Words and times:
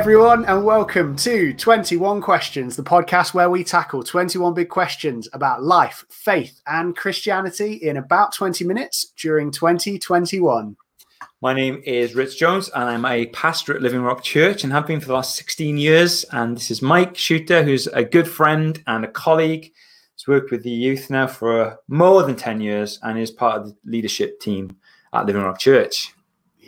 Everyone, 0.00 0.46
and 0.46 0.64
welcome 0.64 1.14
to 1.16 1.52
21 1.52 2.22
Questions, 2.22 2.74
the 2.74 2.82
podcast 2.82 3.34
where 3.34 3.50
we 3.50 3.62
tackle 3.62 4.02
21 4.02 4.54
big 4.54 4.70
questions 4.70 5.28
about 5.34 5.62
life, 5.62 6.06
faith, 6.08 6.58
and 6.66 6.96
Christianity 6.96 7.74
in 7.74 7.98
about 7.98 8.32
20 8.32 8.64
minutes 8.64 9.12
during 9.20 9.50
2021. 9.50 10.74
My 11.42 11.52
name 11.52 11.82
is 11.84 12.14
Rich 12.14 12.38
Jones, 12.38 12.70
and 12.70 12.84
I'm 12.84 13.04
a 13.04 13.26
pastor 13.26 13.74
at 13.74 13.82
Living 13.82 14.00
Rock 14.00 14.22
Church 14.22 14.64
and 14.64 14.72
have 14.72 14.86
been 14.86 15.00
for 15.00 15.08
the 15.08 15.12
last 15.12 15.36
16 15.36 15.76
years. 15.76 16.24
And 16.32 16.56
this 16.56 16.70
is 16.70 16.80
Mike 16.80 17.18
Shooter, 17.18 17.62
who's 17.62 17.86
a 17.88 18.02
good 18.02 18.26
friend 18.26 18.82
and 18.86 19.04
a 19.04 19.08
colleague. 19.08 19.70
He's 20.16 20.26
worked 20.26 20.50
with 20.50 20.62
the 20.62 20.70
youth 20.70 21.10
now 21.10 21.26
for 21.26 21.78
more 21.88 22.22
than 22.22 22.36
10 22.36 22.62
years 22.62 22.98
and 23.02 23.18
is 23.18 23.30
part 23.30 23.60
of 23.60 23.66
the 23.66 23.76
leadership 23.84 24.40
team 24.40 24.78
at 25.12 25.26
Living 25.26 25.42
Rock 25.42 25.58
Church. 25.58 26.14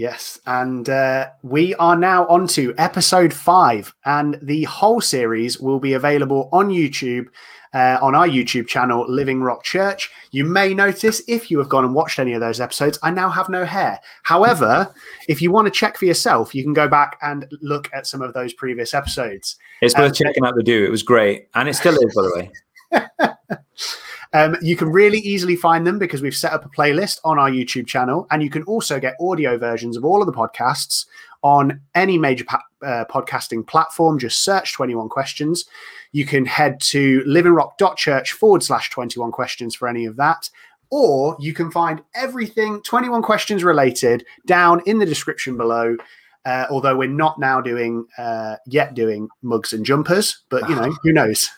Yes, 0.02 0.40
and 0.48 0.88
uh, 0.88 1.28
we 1.42 1.76
are 1.76 1.96
now 1.96 2.26
on 2.26 2.48
to 2.48 2.74
episode 2.76 3.32
five, 3.32 3.94
and 4.04 4.36
the 4.42 4.64
whole 4.64 5.00
series 5.00 5.60
will 5.60 5.78
be 5.78 5.92
available 5.92 6.48
on 6.50 6.70
YouTube, 6.70 7.26
uh, 7.72 7.98
on 8.02 8.12
our 8.16 8.26
YouTube 8.26 8.66
channel, 8.66 9.06
Living 9.08 9.42
Rock 9.42 9.62
Church. 9.62 10.10
You 10.32 10.44
may 10.44 10.74
notice 10.74 11.22
if 11.28 11.52
you 11.52 11.58
have 11.58 11.68
gone 11.68 11.84
and 11.84 11.94
watched 11.94 12.18
any 12.18 12.32
of 12.32 12.40
those 12.40 12.60
episodes, 12.60 12.98
I 13.04 13.12
now 13.12 13.30
have 13.30 13.48
no 13.48 13.64
hair. 13.64 14.00
However, 14.24 14.92
if 15.28 15.40
you 15.40 15.52
want 15.52 15.66
to 15.66 15.70
check 15.70 15.96
for 15.96 16.06
yourself, 16.06 16.52
you 16.52 16.64
can 16.64 16.72
go 16.72 16.88
back 16.88 17.16
and 17.22 17.46
look 17.62 17.88
at 17.94 18.08
some 18.08 18.22
of 18.22 18.34
those 18.34 18.52
previous 18.52 18.94
episodes. 18.94 19.56
It's 19.82 19.94
worth 19.94 20.08
um, 20.08 20.14
checking 20.14 20.44
out 20.44 20.56
the 20.56 20.64
do. 20.64 20.84
It 20.84 20.90
was 20.90 21.04
great, 21.04 21.46
and 21.54 21.68
it 21.68 21.74
still 21.74 21.94
is, 21.94 22.12
by 22.12 22.22
the 22.22 22.34
way. 22.34 23.58
Um, 24.34 24.56
you 24.62 24.76
can 24.76 24.90
really 24.90 25.18
easily 25.18 25.56
find 25.56 25.86
them 25.86 25.98
because 25.98 26.22
we've 26.22 26.34
set 26.34 26.52
up 26.52 26.64
a 26.64 26.68
playlist 26.68 27.20
on 27.24 27.38
our 27.38 27.50
YouTube 27.50 27.86
channel, 27.86 28.26
and 28.30 28.42
you 28.42 28.48
can 28.48 28.62
also 28.64 28.98
get 28.98 29.14
audio 29.20 29.58
versions 29.58 29.96
of 29.96 30.04
all 30.04 30.22
of 30.22 30.26
the 30.26 30.32
podcasts 30.32 31.06
on 31.42 31.80
any 31.94 32.16
major 32.16 32.44
pa- 32.44 32.64
uh, 32.82 33.04
podcasting 33.10 33.66
platform. 33.66 34.18
Just 34.18 34.44
search 34.44 34.72
21 34.72 35.08
questions. 35.08 35.66
You 36.12 36.24
can 36.24 36.46
head 36.46 36.80
to 36.80 37.22
livingrock.church 37.22 38.32
forward 38.32 38.62
slash 38.62 38.90
21 38.90 39.32
questions 39.32 39.74
for 39.74 39.88
any 39.88 40.06
of 40.06 40.16
that. 40.16 40.48
Or 40.90 41.36
you 41.40 41.54
can 41.54 41.70
find 41.70 42.02
everything 42.14 42.82
21 42.82 43.22
questions 43.22 43.64
related 43.64 44.24
down 44.46 44.82
in 44.86 44.98
the 44.98 45.06
description 45.06 45.56
below. 45.56 45.96
Uh, 46.44 46.66
although 46.70 46.96
we're 46.96 47.08
not 47.08 47.38
now 47.38 47.60
doing 47.60 48.04
uh, 48.18 48.56
yet 48.66 48.94
doing 48.94 49.28
mugs 49.42 49.72
and 49.72 49.86
jumpers, 49.86 50.42
but 50.48 50.68
you 50.68 50.74
know 50.74 50.92
who 51.02 51.12
knows? 51.12 51.48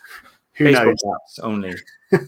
Who 0.53 0.71
knows? 0.71 0.95
Only 1.41 1.75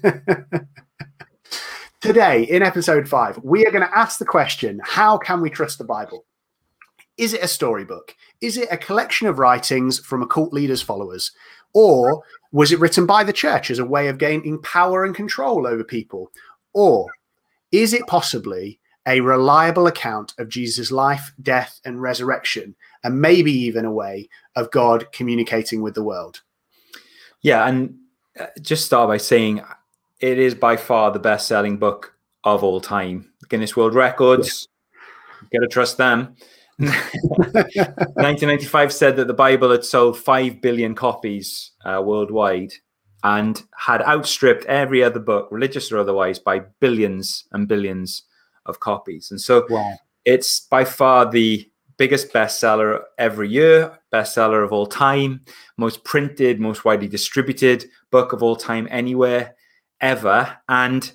Today, 2.02 2.44
in 2.44 2.64
episode 2.64 3.08
five, 3.08 3.40
we 3.44 3.66
are 3.66 3.72
going 3.72 3.88
to 3.88 3.98
ask 3.98 4.20
the 4.20 4.26
question 4.26 4.82
how 4.84 5.18
can 5.18 5.42
we 5.42 5.50
trust 5.50 5.78
the 5.78 5.84
Bible? 5.84 6.26
Is 7.18 7.34
it 7.34 7.44
a 7.44 7.48
storybook? 7.48 8.16
Is 8.42 8.58
it 8.58 8.70
a 8.72 8.78
collection 8.78 9.28
of 9.28 9.40
writings 9.40 10.00
from 10.00 10.22
a 10.22 10.28
cult 10.28 10.54
leader's 10.54 10.82
followers? 10.82 11.32
Or 11.74 12.24
was 12.52 12.72
it 12.72 12.80
written 12.80 13.06
by 13.06 13.24
the 13.24 13.34
church 13.34 13.70
as 13.70 13.80
a 13.80 13.86
way 13.86 14.08
of 14.08 14.18
gaining 14.18 14.62
power 14.62 15.04
and 15.04 15.16
control 15.16 15.68
over 15.68 15.84
people? 15.84 16.32
Or 16.74 17.12
is 17.72 17.94
it 17.94 18.08
possibly 18.08 18.80
a 19.06 19.22
reliable 19.22 19.88
account 19.88 20.34
of 20.38 20.50
Jesus' 20.50 20.92
life, 20.92 21.34
death, 21.42 21.80
and 21.86 22.02
resurrection, 22.02 22.76
and 23.04 23.22
maybe 23.22 23.52
even 23.52 23.86
a 23.86 23.92
way 23.92 24.30
of 24.56 24.72
God 24.72 25.12
communicating 25.12 25.82
with 25.82 25.96
the 25.96 26.04
world? 26.04 26.42
Yeah, 27.42 27.68
and 27.68 27.96
just 28.62 28.86
start 28.86 29.10
by 29.10 29.18
saying 29.18 29.62
it 30.20 30.40
is 30.40 30.56
by 30.56 30.78
far 30.78 31.12
the 31.12 31.20
best 31.20 31.48
selling 31.48 31.78
book 31.78 32.16
of 32.44 32.64
all 32.64 32.82
time. 32.82 33.32
Guinness 33.50 33.76
World 33.76 33.94
Records, 33.94 34.68
yeah. 35.52 35.60
gotta 35.60 35.68
trust 35.68 35.98
them. 35.98 36.36
1995 36.78 38.94
said 38.94 39.16
that 39.16 39.26
the 39.26 39.34
Bible 39.34 39.72
had 39.72 39.84
sold 39.84 40.16
5 40.18 40.62
billion 40.62 40.94
copies 40.94 41.72
uh, 41.84 42.04
worldwide 42.06 42.72
and 43.24 43.64
had 43.76 44.04
outstripped 44.04 44.64
every 44.66 45.04
other 45.04 45.20
book, 45.20 45.48
religious 45.52 45.92
or 45.92 45.98
otherwise, 45.98 46.38
by 46.38 46.60
billions 46.80 47.46
and 47.52 47.68
billions 47.68 48.22
of 48.68 48.80
copies. 48.80 49.32
And 49.32 49.42
so 49.42 49.66
wow. 49.70 49.96
it's 50.24 50.60
by 50.60 50.86
far 50.86 51.28
the 51.30 51.68
biggest 51.98 52.32
bestseller 52.32 53.02
every 53.18 53.50
year, 53.50 53.98
bestseller 54.18 54.64
of 54.64 54.72
all 54.72 54.88
time, 54.88 55.42
most 55.78 56.04
printed, 56.04 56.60
most 56.60 56.86
widely 56.86 57.08
distributed 57.08 57.86
book 58.12 58.34
of 58.34 58.42
all 58.42 58.56
time 58.56 58.88
anywhere 58.90 59.56
ever. 60.02 60.58
And 60.68 61.12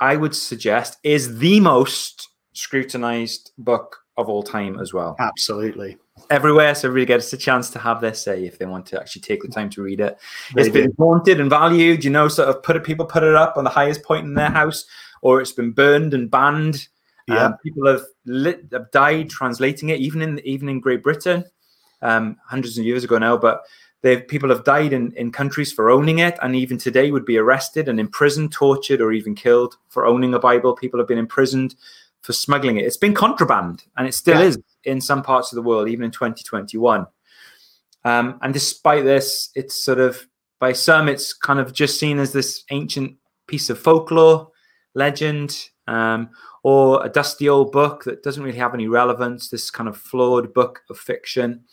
I 0.00 0.16
would 0.16 0.34
suggest 0.34 0.98
is 1.02 1.38
the 1.38 1.60
most 1.60 2.28
scrutinized 2.52 3.52
book 3.58 4.04
of 4.16 4.28
all 4.28 4.42
time 4.42 4.78
as 4.78 4.92
well. 4.92 5.16
Absolutely. 5.18 5.98
Everywhere, 6.30 6.74
so 6.74 6.88
everybody 6.88 7.06
gets 7.06 7.32
a 7.32 7.36
chance 7.36 7.70
to 7.70 7.78
have 7.80 8.00
their 8.00 8.14
say 8.14 8.44
if 8.44 8.58
they 8.58 8.66
want 8.66 8.86
to 8.86 9.00
actually 9.00 9.22
take 9.22 9.42
the 9.42 9.48
time 9.48 9.68
to 9.70 9.82
read 9.82 10.00
it. 10.00 10.16
It's 10.54 10.68
been 10.68 10.94
wanted 10.96 11.40
and 11.40 11.50
valued, 11.50 12.04
you 12.04 12.10
know, 12.10 12.28
sort 12.28 12.48
of 12.48 12.62
put 12.62 12.76
it, 12.76 12.84
people 12.84 13.04
put 13.04 13.24
it 13.24 13.34
up 13.34 13.56
on 13.56 13.64
the 13.64 13.70
highest 13.70 14.04
point 14.04 14.24
in 14.24 14.34
their 14.34 14.50
house, 14.50 14.84
or 15.22 15.40
it's 15.40 15.52
been 15.52 15.72
burned 15.72 16.14
and 16.14 16.30
banned. 16.30 16.86
Yeah, 17.26 17.46
um, 17.46 17.56
people 17.64 17.86
have 17.88 18.02
lit, 18.26 18.66
have 18.72 18.90
died 18.92 19.30
translating 19.30 19.88
it, 19.88 19.98
even 19.98 20.22
in 20.22 20.38
even 20.44 20.68
in 20.68 20.78
Great 20.78 21.02
Britain, 21.02 21.44
um, 22.04 22.36
hundreds 22.46 22.78
of 22.78 22.84
years 22.84 23.02
ago 23.02 23.18
now. 23.18 23.36
But 23.36 23.64
They've, 24.04 24.28
people 24.28 24.50
have 24.50 24.64
died 24.64 24.92
in, 24.92 25.12
in 25.12 25.32
countries 25.32 25.72
for 25.72 25.88
owning 25.88 26.18
it, 26.18 26.38
and 26.42 26.54
even 26.54 26.76
today 26.76 27.10
would 27.10 27.24
be 27.24 27.38
arrested 27.38 27.88
and 27.88 27.98
imprisoned, 27.98 28.52
tortured, 28.52 29.00
or 29.00 29.12
even 29.12 29.34
killed 29.34 29.78
for 29.88 30.04
owning 30.04 30.34
a 30.34 30.38
Bible. 30.38 30.74
People 30.74 31.00
have 31.00 31.08
been 31.08 31.16
imprisoned 31.16 31.74
for 32.20 32.34
smuggling 32.34 32.76
it. 32.76 32.84
It's 32.84 32.98
been 32.98 33.14
contraband, 33.14 33.84
and 33.96 34.06
it 34.06 34.12
still 34.12 34.40
yeah. 34.40 34.48
is 34.48 34.58
in 34.84 35.00
some 35.00 35.22
parts 35.22 35.52
of 35.52 35.56
the 35.56 35.62
world, 35.62 35.88
even 35.88 36.04
in 36.04 36.10
2021. 36.10 37.06
Um, 38.04 38.38
and 38.42 38.52
despite 38.52 39.04
this, 39.04 39.48
it's 39.54 39.82
sort 39.82 40.00
of 40.00 40.28
by 40.58 40.74
some, 40.74 41.08
it's 41.08 41.32
kind 41.32 41.58
of 41.58 41.72
just 41.72 41.98
seen 41.98 42.18
as 42.18 42.30
this 42.30 42.64
ancient 42.70 43.16
piece 43.46 43.70
of 43.70 43.78
folklore, 43.78 44.50
legend, 44.92 45.70
um, 45.86 46.28
or 46.62 47.02
a 47.02 47.08
dusty 47.08 47.48
old 47.48 47.72
book 47.72 48.04
that 48.04 48.22
doesn't 48.22 48.42
really 48.42 48.58
have 48.58 48.74
any 48.74 48.86
relevance. 48.86 49.48
This 49.48 49.70
kind 49.70 49.88
of 49.88 49.96
flawed 49.96 50.52
book 50.52 50.82
of 50.90 50.98
fiction, 50.98 51.64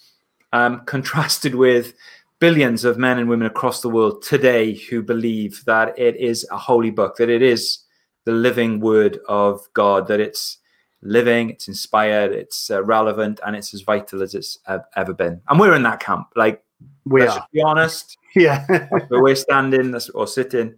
um, 0.54 0.82
contrasted 0.86 1.56
with 1.56 1.94
billions 2.40 2.84
of 2.84 2.98
men 2.98 3.20
and 3.20 3.30
women 3.30 3.48
across 3.48 3.82
the 3.82 3.90
world 3.90 4.24
today 4.24 4.74
who 4.74 5.02
believe 5.04 5.64
that 5.66 5.98
it 5.98 6.16
is 6.18 6.46
a 6.52 6.58
holy 6.58 6.90
book, 6.90 7.16
that 7.18 7.30
it 7.30 7.42
is 7.42 7.80
the 8.26 8.32
living 8.32 8.80
word 8.80 9.20
of 9.28 9.62
God, 9.74 10.08
that 10.08 10.20
it's 10.20 10.58
living, 11.02 11.50
it's 11.52 11.68
inspired, 11.68 12.32
it's 12.32 12.70
uh, 12.70 12.84
relevant, 12.84 13.40
and 13.46 13.56
it's 13.56 13.74
as 13.74 13.82
vital 13.82 14.22
as 14.22 14.36
it's 14.36 14.60
ever 14.96 15.14
been. 15.14 15.42
And 15.50 15.60
we're 15.60 15.76
in 15.76 15.84
that 15.84 16.00
camp. 16.00 16.28
Like, 16.36 16.64
we 17.06 17.22
are. 17.26 17.48
Be 17.54 17.62
honest. 17.62 18.18
Yeah. 18.34 18.66
where 19.10 19.22
we're 19.22 19.36
standing 19.36 19.94
or 20.14 20.26
sitting. 20.26 20.76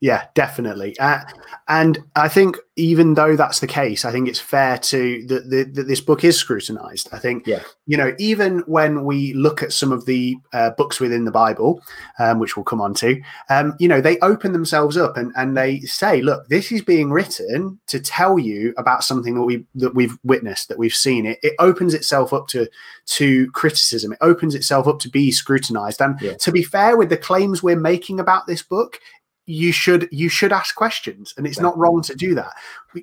Yeah, 0.00 0.26
definitely. 0.34 0.96
Uh, 0.98 1.20
and 1.66 1.98
I 2.14 2.28
think 2.28 2.56
even 2.76 3.14
though 3.14 3.34
that's 3.34 3.58
the 3.58 3.66
case, 3.66 4.04
I 4.04 4.12
think 4.12 4.28
it's 4.28 4.38
fair 4.38 4.78
to 4.78 5.26
that, 5.26 5.74
that 5.74 5.88
this 5.88 6.00
book 6.00 6.22
is 6.22 6.38
scrutinized. 6.38 7.08
I 7.10 7.18
think, 7.18 7.48
yeah. 7.48 7.64
you 7.86 7.96
know, 7.96 8.14
even 8.20 8.60
when 8.60 9.04
we 9.04 9.34
look 9.34 9.60
at 9.64 9.72
some 9.72 9.90
of 9.90 10.06
the 10.06 10.36
uh, 10.52 10.70
books 10.70 11.00
within 11.00 11.24
the 11.24 11.32
Bible, 11.32 11.82
um, 12.20 12.38
which 12.38 12.56
we'll 12.56 12.62
come 12.62 12.80
on 12.80 12.94
to, 12.94 13.20
um, 13.50 13.74
you 13.80 13.88
know, 13.88 14.00
they 14.00 14.18
open 14.20 14.52
themselves 14.52 14.96
up 14.96 15.16
and, 15.16 15.32
and 15.34 15.56
they 15.56 15.80
say, 15.80 16.22
look, 16.22 16.46
this 16.46 16.70
is 16.70 16.80
being 16.82 17.10
written 17.10 17.80
to 17.88 17.98
tell 17.98 18.38
you 18.38 18.72
about 18.78 19.02
something 19.02 19.34
that 19.34 19.42
we 19.42 19.64
that 19.74 19.96
we've 19.96 20.16
witnessed, 20.22 20.68
that 20.68 20.78
we've 20.78 20.94
seen. 20.94 21.26
It 21.26 21.40
it 21.42 21.54
opens 21.58 21.92
itself 21.92 22.32
up 22.32 22.46
to 22.48 22.68
to 23.06 23.50
criticism. 23.50 24.12
It 24.12 24.18
opens 24.20 24.54
itself 24.54 24.86
up 24.86 25.00
to 25.00 25.10
be 25.10 25.32
scrutinized. 25.32 26.00
And 26.00 26.20
yeah. 26.20 26.34
to 26.34 26.52
be 26.52 26.62
fair 26.62 26.96
with 26.96 27.08
the 27.08 27.16
claims 27.16 27.64
we're 27.64 27.74
making 27.74 28.20
about 28.20 28.46
this 28.46 28.62
book, 28.62 29.00
you 29.48 29.72
should 29.72 30.08
you 30.12 30.28
should 30.28 30.52
ask 30.52 30.74
questions 30.74 31.32
and 31.36 31.46
it's 31.46 31.58
not 31.58 31.76
wrong 31.76 32.02
to 32.02 32.14
do 32.14 32.34
that. 32.34 32.52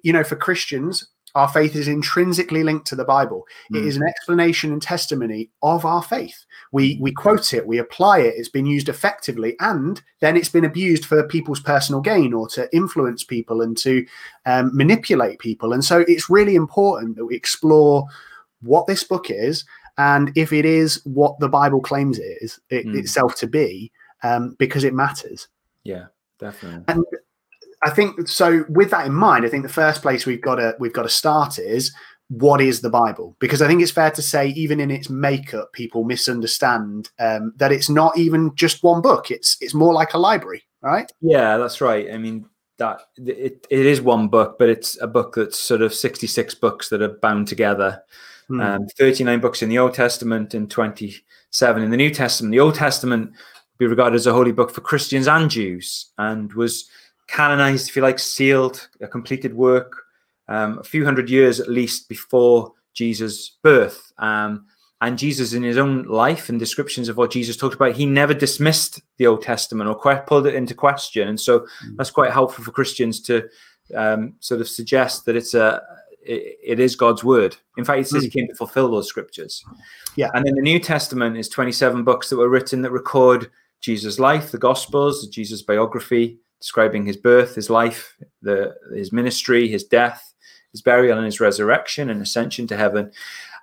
You 0.04 0.14
know 0.14 0.24
for 0.24 0.36
christians 0.36 1.08
our 1.34 1.50
faith 1.50 1.76
is 1.76 1.90
intrinsically 1.90 2.64
linked 2.64 2.88
to 2.88 2.96
the 2.96 3.04
bible. 3.04 3.46
Mm. 3.74 3.80
it 3.80 3.86
is 3.86 3.98
an 3.98 4.08
explanation 4.08 4.72
and 4.72 4.82
testimony 4.82 5.50
of 5.64 5.86
our 5.86 6.04
faith. 6.04 6.46
We 6.72 7.00
we 7.02 7.12
quote 7.12 7.52
it 7.52 7.66
we 7.66 7.80
apply 7.80 8.20
it 8.20 8.36
it's 8.38 8.50
been 8.50 8.68
used 8.68 8.90
effectively 8.90 9.56
and 9.60 10.02
then 10.20 10.38
it's 10.38 10.50
been 10.50 10.66
abused 10.66 11.06
for 11.06 11.28
people's 11.28 11.60
personal 11.60 12.00
gain 12.00 12.32
or 12.32 12.48
to 12.50 12.74
influence 12.74 13.24
people 13.24 13.62
and 13.62 13.76
to 13.80 14.06
um, 14.46 14.70
manipulate 14.72 15.40
people. 15.40 15.74
And 15.74 15.84
so 15.84 16.06
it's 16.08 16.30
really 16.30 16.56
important 16.56 17.16
that 17.16 17.26
we 17.26 17.36
explore 17.36 18.06
what 18.62 18.86
this 18.86 19.04
book 19.04 19.32
is 19.32 19.66
and 19.98 20.32
if 20.36 20.54
it 20.54 20.66
is 20.66 21.02
what 21.06 21.40
the 21.40 21.50
bible 21.50 21.82
claims 21.82 22.20
it 22.20 22.38
is 22.42 22.60
it, 22.70 22.86
mm. 22.86 22.96
itself 22.98 23.36
to 23.38 23.48
be 23.48 23.92
um, 24.22 24.56
because 24.60 24.84
it 24.84 24.94
matters. 24.94 25.48
Yeah 25.84 26.06
Definitely. 26.40 26.84
And 26.88 27.06
I 27.84 27.90
think 27.90 28.28
so. 28.28 28.66
With 28.70 28.90
that 28.92 29.06
in 29.06 29.14
mind, 29.14 29.46
I 29.46 29.50
think 29.50 29.64
the 29.64 29.70
first 29.70 30.02
place 30.02 30.26
we've 30.26 30.42
got 30.42 30.56
to 30.56 30.76
we've 30.80 30.94
got 30.94 31.04
to 31.04 31.10
start 31.10 31.60
is 31.60 31.94
what 32.30 32.60
is 32.60 32.82
the 32.82 32.90
Bible? 32.90 33.36
Because 33.40 33.62
I 33.62 33.68
think 33.68 33.82
it's 33.82 33.92
fair 33.92 34.12
to 34.12 34.22
say, 34.22 34.48
even 34.50 34.80
in 34.80 34.90
its 34.90 35.10
makeup, 35.10 35.72
people 35.74 36.04
misunderstand 36.04 37.10
um, 37.20 37.54
that 37.58 37.72
it's 37.72 37.90
not 37.90 38.18
even 38.18 38.56
just 38.56 38.84
one 38.84 39.02
book. 39.02 39.30
It's 39.32 39.58
it's 39.62 39.74
more 39.74 39.94
like 39.94 40.14
a 40.14 40.18
library, 40.18 40.64
right? 40.82 41.12
Yeah, 41.22 41.58
that's 41.58 41.82
right. 41.82 42.12
I 42.12 42.18
mean, 42.18 42.46
that 42.78 43.02
it, 43.18 43.68
it 43.70 43.86
is 43.86 44.02
one 44.02 44.28
book, 44.28 44.58
but 44.58 44.70
it's 44.70 45.00
a 45.02 45.08
book 45.08 45.36
that's 45.36 45.60
sort 45.60 45.82
of 45.82 45.94
66 45.94 46.56
books 46.56 46.90
that 46.90 47.02
are 47.02 47.18
bound 47.20 47.48
together. 47.48 48.02
Hmm. 48.48 48.62
Um, 48.62 48.88
39 48.98 49.40
books 49.40 49.62
in 49.62 49.70
the 49.70 49.80
Old 49.80 49.94
Testament 49.94 50.54
and 50.54 50.70
27 50.70 51.84
in 51.84 51.92
the 51.92 51.98
New 51.98 52.14
Testament. 52.14 52.52
The 52.52 52.60
Old 52.60 52.76
Testament 52.76 53.32
be 53.78 53.88
regarded 53.88 54.16
as 54.16 54.28
a 54.28 54.34
holy 54.34 54.52
book 54.52 54.72
for 54.72 54.82
Christians 54.82 55.28
and 55.28 55.50
Jews 55.50 56.12
and 56.18 56.52
was 56.54 56.90
canonized, 57.28 57.90
if 57.90 57.96
you 57.96 58.02
like, 58.02 58.20
sealed, 58.20 58.88
a 59.02 59.08
completed 59.08 59.54
work 59.54 60.04
um, 60.48 60.80
a 60.80 60.84
few 60.84 61.04
hundred 61.04 61.30
years 61.30 61.60
at 61.60 61.70
least 61.70 62.08
before 62.08 62.74
Jesus' 62.94 63.58
birth. 63.62 64.14
Um, 64.18 64.66
and 65.02 65.18
Jesus, 65.18 65.54
in 65.54 65.64
his 65.64 65.78
own 65.78 66.04
life 66.04 66.50
and 66.50 66.58
descriptions 66.58 67.10
of 67.10 67.18
what 67.18 67.32
Jesus 67.32 67.58
talked 67.58 67.76
about, 67.76 67.96
he 67.96 68.06
never 68.06 68.34
dismissed 68.34 69.02
the 69.18 69.28
Old 69.28 69.42
Testament 69.42 69.90
or 69.90 70.00
que- 70.00 70.24
pulled 70.26 70.48
it 70.48 70.56
into 70.56 70.74
question. 70.74 71.28
And 71.28 71.40
so 71.40 71.60
mm. 71.60 71.98
that's 71.98 72.12
quite 72.12 72.32
helpful 72.32 72.64
for 72.64 72.72
Christians 72.72 73.20
to 73.22 73.48
um, 73.94 74.34
sort 74.40 74.62
of 74.62 74.70
suggest 74.70 75.26
that 75.26 75.36
it's 75.36 75.54
a 75.54 75.82
it, 76.24 76.58
it 76.64 76.80
is 76.80 76.96
God's 76.96 77.24
word. 77.24 77.56
In 77.78 77.86
fact, 77.86 78.00
it 78.00 78.08
says 78.08 78.22
mm. 78.22 78.26
he 78.26 78.30
came 78.32 78.48
to 78.48 78.56
fulfill 78.56 78.90
those 78.90 79.08
scriptures. 79.08 79.64
Yeah. 80.16 80.32
And 80.34 80.46
then 80.46 80.56
the 80.56 80.62
New 80.62 80.80
Testament 80.80 81.38
is 81.38 81.50
27 81.50 82.04
books 82.04 82.30
that 82.30 82.38
were 82.38 82.50
written 82.50 82.82
that 82.82 82.92
record 82.92 83.52
Jesus' 83.86 84.18
life, 84.18 84.52
the 84.52 84.58
Gospels, 84.58 85.28
Jesus' 85.28 85.62
biography, 85.62 86.40
describing 86.60 87.06
his 87.06 87.18
birth, 87.18 87.54
his 87.54 87.70
life, 87.70 88.18
the 88.42 88.76
his 88.92 89.14
ministry, 89.14 89.68
his 89.68 89.84
death, 89.84 90.34
his 90.72 90.82
burial, 90.82 91.18
and 91.18 91.26
his 91.26 91.40
resurrection 91.40 92.10
and 92.10 92.20
ascension 92.20 92.66
to 92.68 92.76
heaven. 92.76 93.12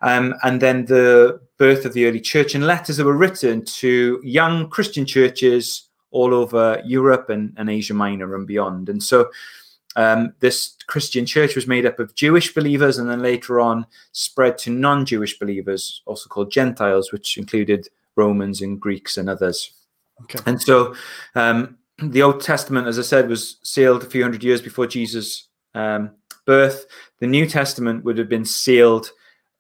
Um, 0.00 0.34
and 0.44 0.62
then 0.62 0.84
the 0.86 1.40
birth 1.58 1.84
of 1.84 1.92
the 1.92 2.06
early 2.06 2.20
church 2.20 2.54
and 2.54 2.66
letters 2.66 2.96
that 2.96 3.04
were 3.04 3.16
written 3.16 3.64
to 3.64 4.20
young 4.22 4.68
Christian 4.70 5.04
churches 5.06 5.88
all 6.12 6.34
over 6.34 6.80
Europe 6.84 7.28
and, 7.28 7.52
and 7.56 7.68
Asia 7.68 7.94
Minor 7.94 8.36
and 8.36 8.46
beyond. 8.46 8.88
And 8.88 9.02
so 9.02 9.28
um, 9.96 10.34
this 10.38 10.76
Christian 10.86 11.26
church 11.26 11.56
was 11.56 11.66
made 11.66 11.86
up 11.86 11.98
of 11.98 12.14
Jewish 12.14 12.54
believers 12.54 12.98
and 12.98 13.10
then 13.10 13.22
later 13.22 13.58
on 13.58 13.86
spread 14.12 14.58
to 14.58 14.70
non 14.70 15.04
Jewish 15.04 15.38
believers, 15.38 16.02
also 16.06 16.28
called 16.28 16.52
Gentiles, 16.52 17.10
which 17.10 17.36
included 17.36 17.88
Romans 18.14 18.62
and 18.62 18.80
Greeks 18.80 19.16
and 19.16 19.28
others. 19.28 19.72
Okay. 20.24 20.38
And 20.46 20.60
so 20.60 20.94
um, 21.34 21.78
the 21.98 22.22
Old 22.22 22.40
Testament, 22.40 22.86
as 22.86 22.98
I 22.98 23.02
said, 23.02 23.28
was 23.28 23.58
sealed 23.62 24.02
a 24.02 24.06
few 24.06 24.22
hundred 24.22 24.42
years 24.42 24.60
before 24.60 24.86
Jesus' 24.86 25.48
um, 25.74 26.10
birth. 26.46 26.86
The 27.20 27.26
New 27.26 27.46
Testament 27.46 28.04
would 28.04 28.18
have 28.18 28.28
been 28.28 28.44
sealed 28.44 29.10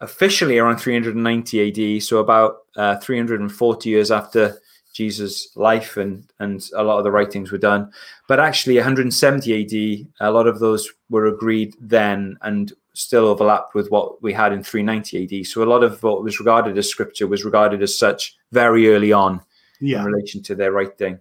officially 0.00 0.58
around 0.58 0.78
390 0.78 1.96
AD, 1.96 2.02
so 2.02 2.18
about 2.18 2.58
uh, 2.76 2.96
340 2.96 3.88
years 3.88 4.10
after 4.10 4.58
Jesus' 4.92 5.48
life, 5.56 5.96
and 5.96 6.30
and 6.38 6.68
a 6.76 6.82
lot 6.82 6.98
of 6.98 7.04
the 7.04 7.10
writings 7.10 7.50
were 7.50 7.58
done. 7.58 7.90
But 8.28 8.40
actually, 8.40 8.76
170 8.76 9.62
AD, 9.62 10.26
a 10.26 10.30
lot 10.30 10.46
of 10.46 10.58
those 10.58 10.92
were 11.08 11.26
agreed 11.26 11.74
then, 11.80 12.36
and 12.42 12.72
still 12.94 13.26
overlapped 13.26 13.74
with 13.74 13.90
what 13.90 14.22
we 14.22 14.32
had 14.34 14.52
in 14.52 14.62
390 14.62 15.40
AD. 15.40 15.46
So 15.46 15.62
a 15.62 15.64
lot 15.64 15.82
of 15.82 16.02
what 16.02 16.22
was 16.22 16.38
regarded 16.38 16.76
as 16.76 16.90
scripture 16.90 17.26
was 17.26 17.44
regarded 17.44 17.82
as 17.82 17.96
such 17.96 18.36
very 18.50 18.92
early 18.92 19.12
on 19.12 19.40
yeah. 19.82 19.98
in 20.00 20.06
relation 20.06 20.42
to 20.44 20.54
their 20.54 20.72
writing. 20.72 21.18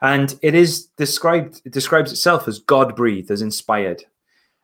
And 0.00 0.34
it 0.42 0.54
is 0.54 0.86
described, 0.96 1.60
it 1.64 1.72
describes 1.72 2.12
itself 2.12 2.48
as 2.48 2.58
God 2.58 2.96
breathed, 2.96 3.30
as 3.30 3.42
inspired, 3.42 4.04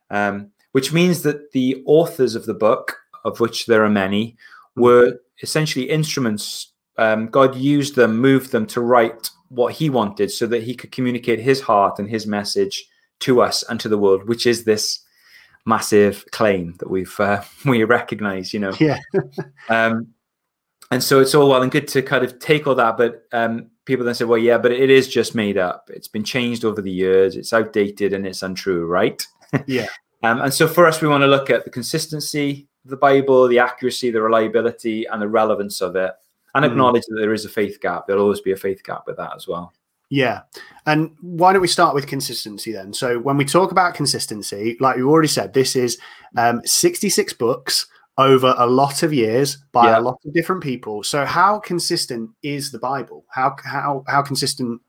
um, 0.09 0.51
which 0.71 0.93
means 0.93 1.21
that 1.23 1.51
the 1.51 1.83
authors 1.85 2.35
of 2.35 2.45
the 2.45 2.53
book 2.53 2.97
of 3.25 3.39
which 3.39 3.65
there 3.65 3.83
are 3.83 3.89
many, 3.89 4.37
were 4.77 5.19
essentially 5.41 5.89
instruments. 5.89 6.71
Um, 6.97 7.27
God 7.27 7.55
used 7.55 7.95
them, 7.95 8.17
moved 8.17 8.51
them 8.51 8.65
to 8.67 8.81
write 8.81 9.29
what 9.49 9.73
He 9.73 9.89
wanted, 9.89 10.31
so 10.31 10.47
that 10.47 10.63
He 10.63 10.75
could 10.75 10.91
communicate 10.91 11.39
His 11.39 11.59
heart 11.59 11.99
and 11.99 12.09
His 12.09 12.25
message 12.25 12.87
to 13.19 13.41
us 13.41 13.63
and 13.63 13.79
to 13.79 13.89
the 13.89 13.97
world, 13.97 14.29
which 14.29 14.45
is 14.45 14.63
this 14.63 14.99
massive 15.65 16.23
claim 16.31 16.75
that 16.77 16.89
we've 16.89 17.19
uh, 17.19 17.41
we 17.65 17.83
recognize. 17.83 18.53
You 18.53 18.61
know, 18.61 18.73
yeah. 18.79 18.99
um, 19.69 20.07
and 20.95 21.03
so 21.03 21.19
it's 21.19 21.35
all 21.35 21.49
well 21.49 21.61
and 21.61 21.73
good 21.73 21.89
to 21.89 22.01
kind 22.01 22.23
of 22.23 22.39
take 22.39 22.67
all 22.67 22.75
that, 22.75 22.95
but 22.95 23.25
um, 23.33 23.69
people 23.83 24.05
then 24.05 24.15
say, 24.15 24.23
well, 24.23 24.37
yeah, 24.37 24.57
but 24.57 24.71
it 24.71 24.89
is 24.89 25.09
just 25.09 25.35
made 25.35 25.57
up. 25.57 25.89
It's 25.93 26.07
been 26.07 26.23
changed 26.23 26.63
over 26.63 26.81
the 26.81 26.89
years. 26.89 27.35
It's 27.35 27.51
outdated 27.51 28.13
and 28.13 28.25
it's 28.25 28.43
untrue, 28.43 28.85
right? 28.85 29.21
Yeah. 29.67 29.87
um, 30.23 30.39
and 30.39 30.53
so 30.53 30.69
for 30.69 30.87
us, 30.87 31.01
we 31.01 31.09
want 31.09 31.23
to 31.23 31.27
look 31.27 31.49
at 31.49 31.65
the 31.65 31.69
consistency 31.69 32.69
of 32.85 32.91
the 32.91 32.95
Bible, 32.95 33.45
the 33.49 33.59
accuracy, 33.59 34.09
the 34.09 34.21
reliability, 34.21 35.03
and 35.03 35.21
the 35.21 35.27
relevance 35.27 35.81
of 35.81 35.97
it, 35.97 36.13
and 36.53 36.63
mm. 36.63 36.69
acknowledge 36.69 37.03
that 37.09 37.17
there 37.19 37.33
is 37.33 37.43
a 37.43 37.49
faith 37.49 37.81
gap. 37.81 38.07
There'll 38.07 38.23
always 38.23 38.39
be 38.39 38.53
a 38.53 38.57
faith 38.57 38.81
gap 38.81 39.03
with 39.05 39.17
that 39.17 39.35
as 39.35 39.49
well. 39.49 39.73
Yeah. 40.09 40.43
And 40.85 41.13
why 41.19 41.51
don't 41.51 41.61
we 41.61 41.67
start 41.67 41.93
with 41.93 42.07
consistency 42.07 42.71
then? 42.71 42.93
So, 42.93 43.19
when 43.19 43.35
we 43.35 43.43
talk 43.43 43.71
about 43.71 43.95
consistency, 43.95 44.77
like 44.79 44.95
you 44.95 45.09
already 45.09 45.27
said, 45.27 45.51
this 45.51 45.75
is 45.75 45.97
um, 46.37 46.61
66 46.63 47.33
books 47.33 47.87
over 48.17 48.55
a 48.57 48.65
lot 48.65 49.03
of 49.03 49.13
years 49.13 49.57
by 49.71 49.87
yeah. 49.87 49.99
a 49.99 50.01
lot 50.01 50.19
of 50.25 50.33
different 50.33 50.63
people. 50.63 51.03
So, 51.03 51.25
how 51.25 51.59
consistent 51.59 52.31
is 52.43 52.71
the 52.71 52.79
Bible? 52.79 53.25
How 53.29 53.55
how 53.63 54.03
how 54.07 54.21
consistent 54.21 54.81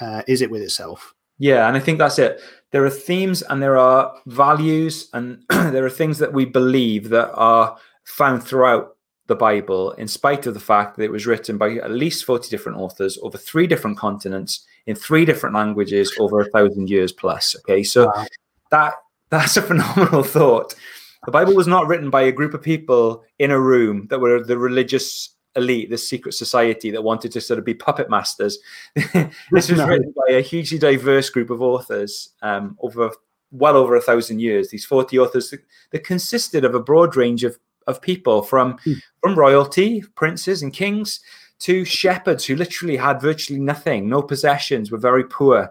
uh, 0.00 0.22
is 0.26 0.42
it 0.42 0.50
with 0.50 0.62
itself? 0.62 1.14
Yeah, 1.38 1.66
and 1.66 1.76
I 1.76 1.80
think 1.80 1.98
that's 1.98 2.18
it. 2.18 2.40
There 2.70 2.84
are 2.84 2.90
themes 2.90 3.42
and 3.42 3.62
there 3.62 3.76
are 3.76 4.14
values 4.26 5.08
and 5.12 5.42
there 5.48 5.84
are 5.84 5.90
things 5.90 6.18
that 6.18 6.32
we 6.32 6.44
believe 6.44 7.08
that 7.08 7.32
are 7.32 7.76
found 8.04 8.44
throughout 8.44 8.96
the 9.26 9.34
Bible, 9.36 9.92
in 9.92 10.08
spite 10.08 10.46
of 10.46 10.54
the 10.54 10.60
fact 10.60 10.96
that 10.96 11.04
it 11.04 11.10
was 11.10 11.26
written 11.26 11.56
by 11.56 11.76
at 11.76 11.90
least 11.90 12.24
40 12.24 12.50
different 12.50 12.78
authors 12.78 13.18
over 13.22 13.38
three 13.38 13.66
different 13.66 13.96
continents 13.96 14.66
in 14.86 14.96
three 14.96 15.24
different 15.24 15.54
languages 15.54 16.12
over 16.18 16.40
a 16.40 16.50
thousand 16.50 16.90
years 16.90 17.12
plus. 17.12 17.56
Okay, 17.56 17.82
so 17.82 18.06
wow. 18.06 18.26
that 18.70 18.94
that's 19.30 19.56
a 19.56 19.62
phenomenal 19.62 20.22
thought. 20.22 20.74
The 21.24 21.32
Bible 21.32 21.54
was 21.54 21.68
not 21.68 21.86
written 21.86 22.10
by 22.10 22.22
a 22.22 22.32
group 22.32 22.54
of 22.54 22.62
people 22.62 23.24
in 23.38 23.50
a 23.50 23.60
room 23.60 24.06
that 24.08 24.18
were 24.18 24.42
the 24.42 24.58
religious 24.58 25.36
elite, 25.54 25.90
this 25.90 26.08
secret 26.08 26.32
society 26.32 26.90
that 26.90 27.02
wanted 27.02 27.30
to 27.32 27.40
sort 27.40 27.58
of 27.58 27.64
be 27.64 27.74
puppet 27.74 28.10
masters. 28.10 28.58
this 28.94 29.70
was 29.70 29.82
written 29.84 30.12
by 30.26 30.34
a 30.34 30.40
hugely 30.40 30.78
diverse 30.78 31.30
group 31.30 31.50
of 31.50 31.62
authors 31.62 32.30
um, 32.42 32.76
over 32.80 33.10
well 33.52 33.76
over 33.76 33.94
a 33.94 34.00
thousand 34.00 34.40
years. 34.40 34.70
These 34.70 34.86
40 34.86 35.18
authors 35.18 35.50
that, 35.50 35.60
that 35.90 36.04
consisted 36.04 36.64
of 36.64 36.74
a 36.74 36.80
broad 36.80 37.16
range 37.16 37.44
of, 37.44 37.58
of 37.86 38.00
people 38.00 38.42
from, 38.42 38.78
mm. 38.78 38.96
from 39.20 39.38
royalty, 39.38 40.02
princes 40.14 40.62
and 40.62 40.72
kings, 40.72 41.20
to 41.60 41.84
shepherds 41.84 42.44
who 42.44 42.56
literally 42.56 42.96
had 42.96 43.20
virtually 43.20 43.60
nothing, 43.60 44.08
no 44.08 44.22
possessions, 44.22 44.90
were 44.90 44.98
very 44.98 45.22
poor. 45.22 45.70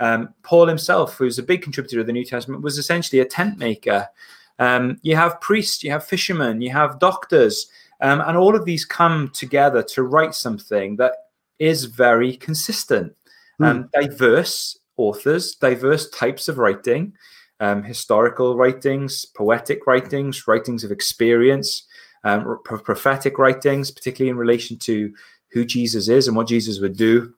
Um, 0.00 0.32
Paul 0.42 0.66
himself, 0.66 1.16
who's 1.16 1.38
a 1.38 1.42
big 1.42 1.62
contributor 1.62 2.00
of 2.00 2.06
the 2.06 2.12
New 2.12 2.24
Testament, 2.24 2.62
was 2.62 2.78
essentially 2.78 3.20
a 3.20 3.24
tent 3.26 3.58
maker. 3.58 4.08
Um, 4.58 4.98
you 5.02 5.16
have 5.16 5.40
priests, 5.40 5.82
you 5.84 5.90
have 5.90 6.04
fishermen, 6.04 6.60
you 6.60 6.70
have 6.70 6.98
doctors, 6.98 7.66
um, 8.00 8.20
and 8.20 8.36
all 8.36 8.54
of 8.54 8.64
these 8.64 8.84
come 8.84 9.30
together 9.34 9.82
to 9.82 10.02
write 10.02 10.34
something 10.34 10.96
that 10.96 11.12
is 11.58 11.84
very 11.84 12.36
consistent. 12.36 13.14
Mm. 13.60 13.66
Um, 13.66 13.90
diverse 13.94 14.78
authors, 14.96 15.54
diverse 15.54 16.08
types 16.10 16.48
of 16.48 16.58
writing, 16.58 17.12
um, 17.60 17.82
historical 17.82 18.56
writings, 18.56 19.24
poetic 19.24 19.86
writings, 19.86 20.46
writings 20.46 20.84
of 20.84 20.90
experience, 20.90 21.84
um, 22.24 22.58
prophetic 22.64 23.38
writings, 23.38 23.90
particularly 23.90 24.30
in 24.30 24.36
relation 24.36 24.76
to 24.78 25.12
who 25.52 25.64
Jesus 25.64 26.08
is 26.08 26.28
and 26.28 26.36
what 26.36 26.48
Jesus 26.48 26.80
would 26.80 26.96
do. 26.96 27.32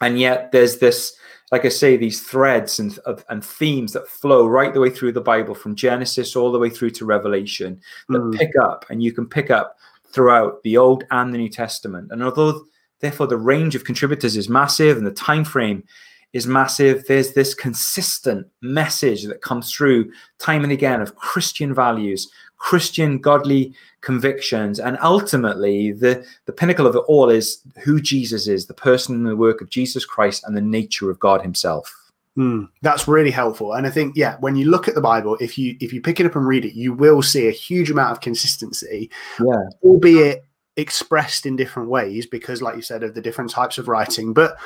And 0.00 0.18
yet 0.18 0.52
there's 0.52 0.78
this, 0.78 1.16
like 1.52 1.64
I 1.64 1.68
say, 1.68 1.96
these 1.96 2.22
threads 2.22 2.80
and, 2.80 2.98
and 3.28 3.44
themes 3.44 3.92
that 3.92 4.08
flow 4.08 4.46
right 4.46 4.74
the 4.74 4.80
way 4.80 4.90
through 4.90 5.12
the 5.12 5.20
Bible 5.20 5.54
from 5.54 5.76
Genesis 5.76 6.34
all 6.34 6.50
the 6.50 6.58
way 6.58 6.68
through 6.68 6.90
to 6.90 7.04
Revelation 7.04 7.80
that 8.08 8.18
mm. 8.18 8.36
pick 8.36 8.50
up, 8.60 8.84
and 8.90 9.02
you 9.02 9.12
can 9.12 9.26
pick 9.26 9.50
up 9.50 9.76
throughout 10.12 10.62
the 10.64 10.76
Old 10.76 11.04
and 11.10 11.32
the 11.32 11.38
New 11.38 11.48
Testament. 11.48 12.10
And 12.10 12.22
although 12.22 12.64
therefore 13.00 13.26
the 13.26 13.36
range 13.36 13.74
of 13.74 13.84
contributors 13.84 14.36
is 14.36 14.48
massive 14.48 14.96
and 14.96 15.06
the 15.06 15.12
time 15.12 15.44
frame 15.44 15.84
is 16.32 16.46
massive, 16.46 17.06
there's 17.06 17.32
this 17.32 17.54
consistent 17.54 18.46
message 18.60 19.24
that 19.24 19.42
comes 19.42 19.72
through 19.72 20.10
time 20.38 20.64
and 20.64 20.72
again 20.72 21.00
of 21.00 21.16
Christian 21.16 21.72
values, 21.72 22.28
Christian 22.58 23.18
godly 23.18 23.74
convictions, 24.00 24.78
and 24.78 24.98
ultimately 25.02 25.92
the, 25.92 26.26
the 26.46 26.52
pinnacle 26.52 26.86
of 26.86 26.96
it 26.96 27.02
all 27.06 27.28
is 27.28 27.60
who 27.84 28.00
Jesus 28.00 28.48
is, 28.48 28.66
the 28.66 28.74
person 28.74 29.14
and 29.14 29.26
the 29.26 29.36
work 29.36 29.60
of 29.60 29.70
Jesus 29.70 30.04
Christ 30.04 30.44
and 30.44 30.56
the 30.56 30.60
nature 30.60 31.10
of 31.10 31.20
God 31.20 31.42
Himself. 31.42 31.94
Mm, 32.36 32.68
that's 32.82 33.08
really 33.08 33.30
helpful, 33.30 33.72
and 33.72 33.86
I 33.86 33.90
think 33.90 34.14
yeah, 34.16 34.36
when 34.40 34.56
you 34.56 34.70
look 34.70 34.88
at 34.88 34.94
the 34.94 35.00
Bible, 35.00 35.36
if 35.40 35.56
you 35.56 35.76
if 35.80 35.92
you 35.92 36.02
pick 36.02 36.20
it 36.20 36.26
up 36.26 36.36
and 36.36 36.46
read 36.46 36.66
it, 36.66 36.74
you 36.74 36.92
will 36.92 37.22
see 37.22 37.48
a 37.48 37.52
huge 37.52 37.90
amount 37.90 38.12
of 38.12 38.20
consistency, 38.20 39.10
yeah, 39.40 39.62
albeit 39.82 40.44
expressed 40.76 41.46
in 41.46 41.56
different 41.56 41.88
ways 41.88 42.26
because, 42.26 42.60
like 42.60 42.76
you 42.76 42.82
said, 42.82 43.02
of 43.02 43.14
the 43.14 43.22
different 43.22 43.50
types 43.50 43.78
of 43.78 43.88
writing. 43.88 44.34
But 44.34 44.58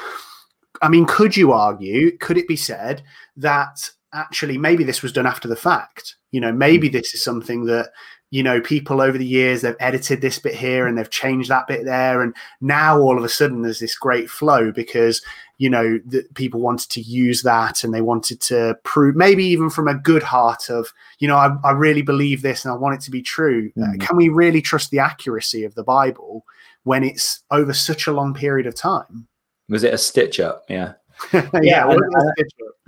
I 0.82 0.88
mean, 0.88 1.06
could 1.06 1.36
you 1.36 1.52
argue? 1.52 2.16
Could 2.18 2.38
it 2.38 2.48
be 2.48 2.56
said 2.56 3.02
that 3.36 3.90
actually 4.12 4.58
maybe 4.58 4.84
this 4.84 5.02
was 5.02 5.12
done 5.12 5.26
after 5.26 5.48
the 5.48 5.56
fact? 5.56 6.16
You 6.32 6.40
know, 6.40 6.52
maybe 6.52 6.88
this 6.88 7.14
is 7.14 7.22
something 7.22 7.64
that 7.66 7.90
you 8.30 8.42
know 8.44 8.60
people 8.60 9.00
over 9.00 9.18
the 9.18 9.26
years 9.26 9.62
they've 9.62 9.74
edited 9.80 10.20
this 10.20 10.38
bit 10.38 10.54
here 10.54 10.86
and 10.86 10.96
they've 10.96 11.10
changed 11.10 11.50
that 11.50 11.66
bit 11.66 11.84
there. 11.84 12.22
And 12.22 12.34
now 12.60 13.00
all 13.00 13.18
of 13.18 13.24
a 13.24 13.28
sudden 13.28 13.62
there's 13.62 13.80
this 13.80 13.96
great 13.96 14.30
flow 14.30 14.70
because 14.70 15.22
you 15.60 15.68
know 15.68 16.00
that 16.06 16.32
people 16.34 16.58
wanted 16.58 16.88
to 16.90 17.02
use 17.02 17.42
that 17.42 17.84
and 17.84 17.92
they 17.92 18.00
wanted 18.00 18.40
to 18.40 18.78
prove 18.82 19.14
maybe 19.14 19.44
even 19.44 19.68
from 19.68 19.88
a 19.88 19.94
good 19.94 20.22
heart 20.22 20.70
of 20.70 20.90
you 21.18 21.28
know 21.28 21.36
i, 21.36 21.54
I 21.62 21.72
really 21.72 22.00
believe 22.00 22.40
this 22.40 22.64
and 22.64 22.72
i 22.72 22.76
want 22.76 22.94
it 22.94 23.04
to 23.04 23.10
be 23.10 23.20
true. 23.20 23.70
Mm. 23.76 23.94
uh, 24.02 24.06
can 24.06 24.16
we 24.16 24.30
really 24.30 24.62
trust 24.62 24.90
the 24.90 25.00
accuracy 25.00 25.64
of 25.64 25.74
the 25.74 25.84
bible 25.84 26.46
when 26.84 27.04
it's 27.04 27.40
over 27.50 27.74
such 27.74 28.06
a 28.06 28.12
long 28.12 28.32
period 28.32 28.66
of 28.66 28.74
time? 28.74 29.28
Was 29.68 29.84
it 29.84 29.92
a 29.92 29.98
stitch 29.98 30.40
up? 30.40 30.64
Yeah. 30.68 30.94
Yeah, 31.34 31.50
yeah 31.62 31.90
and, 31.90 32.00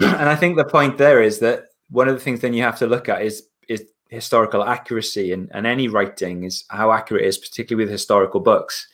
and 0.01 0.29
i 0.31 0.35
think 0.35 0.57
the 0.57 0.65
point 0.65 0.97
there 0.97 1.23
is 1.23 1.41
that 1.41 1.67
one 1.93 2.09
of 2.09 2.15
the 2.15 2.21
things 2.21 2.41
then 2.41 2.55
you 2.55 2.63
have 2.63 2.79
to 2.79 2.87
look 2.87 3.09
at 3.09 3.23
is 3.23 3.45
is 3.69 3.85
historical 4.09 4.65
accuracy 4.65 5.33
and, 5.33 5.49
and 5.53 5.67
any 5.67 5.89
writing 5.89 6.45
is 6.45 6.65
how 6.69 6.91
accurate 6.91 7.25
it 7.25 7.29
is, 7.29 7.39
particularly 7.39 7.85
with 7.85 7.93
historical 7.93 8.41
books. 8.41 8.89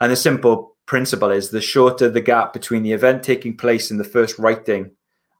And 0.00 0.10
the 0.10 0.16
simple 0.16 0.76
principle 0.86 1.30
is 1.30 1.50
the 1.50 1.60
shorter 1.60 2.08
the 2.10 2.20
gap 2.20 2.52
between 2.52 2.82
the 2.82 2.92
event 2.92 3.22
taking 3.22 3.56
place 3.56 3.90
in 3.90 3.98
the 3.98 4.04
first 4.04 4.38
writing 4.38 4.90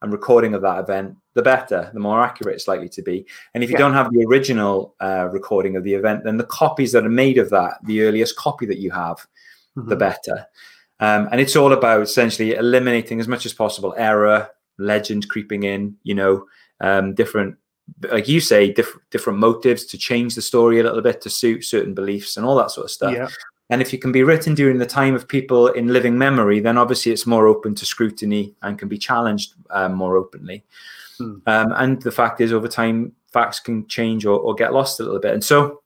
and 0.03 0.13
recording 0.13 0.55
of 0.55 0.63
that 0.63 0.79
event, 0.79 1.17
the 1.35 1.43
better, 1.43 1.91
the 1.93 2.01
more 2.01 2.23
accurate 2.23 2.55
it's 2.55 2.69
likely 2.69 2.89
to 2.89 3.03
be. 3.03 3.27
And 3.53 3.63
if 3.63 3.71
you 3.71 3.75
yeah. 3.75 3.81
don't 3.81 3.93
have 3.93 4.11
the 4.11 4.25
original 4.25 4.95
uh, 5.01 5.29
recording 5.31 5.77
of 5.77 5.85
the 5.85 5.95
event, 5.95 6.25
then 6.25 6.37
the 6.37 6.45
copies 6.45 6.93
that 6.93 7.05
are 7.05 7.11
made 7.11 7.37
of 7.37 7.51
that, 7.51 7.75
the 7.85 8.03
earliest 8.03 8.37
copy 8.37 8.65
that 8.67 8.79
you 8.79 8.91
have, 8.91 9.27
mm-hmm. 9.77 9.89
the 9.89 9.97
better. 9.97 10.47
Um, 11.01 11.29
and 11.31 11.41
it's 11.41 11.57
all 11.57 11.73
about 11.73 12.03
essentially 12.03 12.55
eliminating 12.55 13.21
as 13.21 13.29
much 13.29 13.45
as 13.45 13.53
possible 13.53 13.95
error, 13.97 14.49
legend 14.79 15.29
creeping 15.29 15.65
in, 15.65 15.97
you 16.03 16.15
know, 16.15 16.47
um, 16.81 17.15
different 17.15 17.57
like 18.11 18.29
you 18.29 18.41
say, 18.41 18.73
different 18.73 19.03
different 19.11 19.39
motives 19.39 19.85
to 19.85 19.99
change 19.99 20.35
the 20.35 20.43
story 20.43 20.79
a 20.81 20.83
little 20.83 21.03
bit 21.03 21.21
to 21.23 21.31
suit 21.31 21.65
certain 21.65 21.95
beliefs 21.95 22.37
and 22.37 22.47
all 22.47 22.57
that 22.57 22.71
sort 22.71 22.85
of 22.85 22.91
stuff. 22.91 23.15
Yeah. 23.15 23.29
And 23.71 23.81
if 23.81 23.95
it 23.95 24.03
can 24.03 24.11
be 24.11 24.25
written 24.25 24.55
during 24.55 24.79
the 24.79 24.87
time 24.87 25.15
of 25.15 25.29
people 25.29 25.69
in 25.69 25.93
living 25.93 26.19
memory, 26.19 26.59
then 26.59 26.77
obviously 26.77 27.13
it's 27.13 27.27
more 27.27 27.47
open 27.47 27.75
to 27.77 27.87
scrutiny 27.87 28.55
and 28.63 28.79
can 28.79 28.89
be 28.89 28.99
challenged 28.99 29.55
um, 29.71 29.95
more 29.95 30.17
openly. 30.17 30.65
Hmm. 31.19 31.37
Um, 31.47 31.73
and 31.77 32.03
the 32.03 32.11
fact 32.11 32.41
is, 32.41 32.53
over 32.53 32.67
time, 32.67 33.13
facts 33.33 33.61
can 33.61 33.87
change 33.87 34.27
or, 34.27 34.39
or 34.41 34.55
get 34.57 34.73
lost 34.73 34.99
a 34.99 35.05
little 35.05 35.21
bit. 35.21 35.35
And 35.35 35.45
so, 35.45 35.83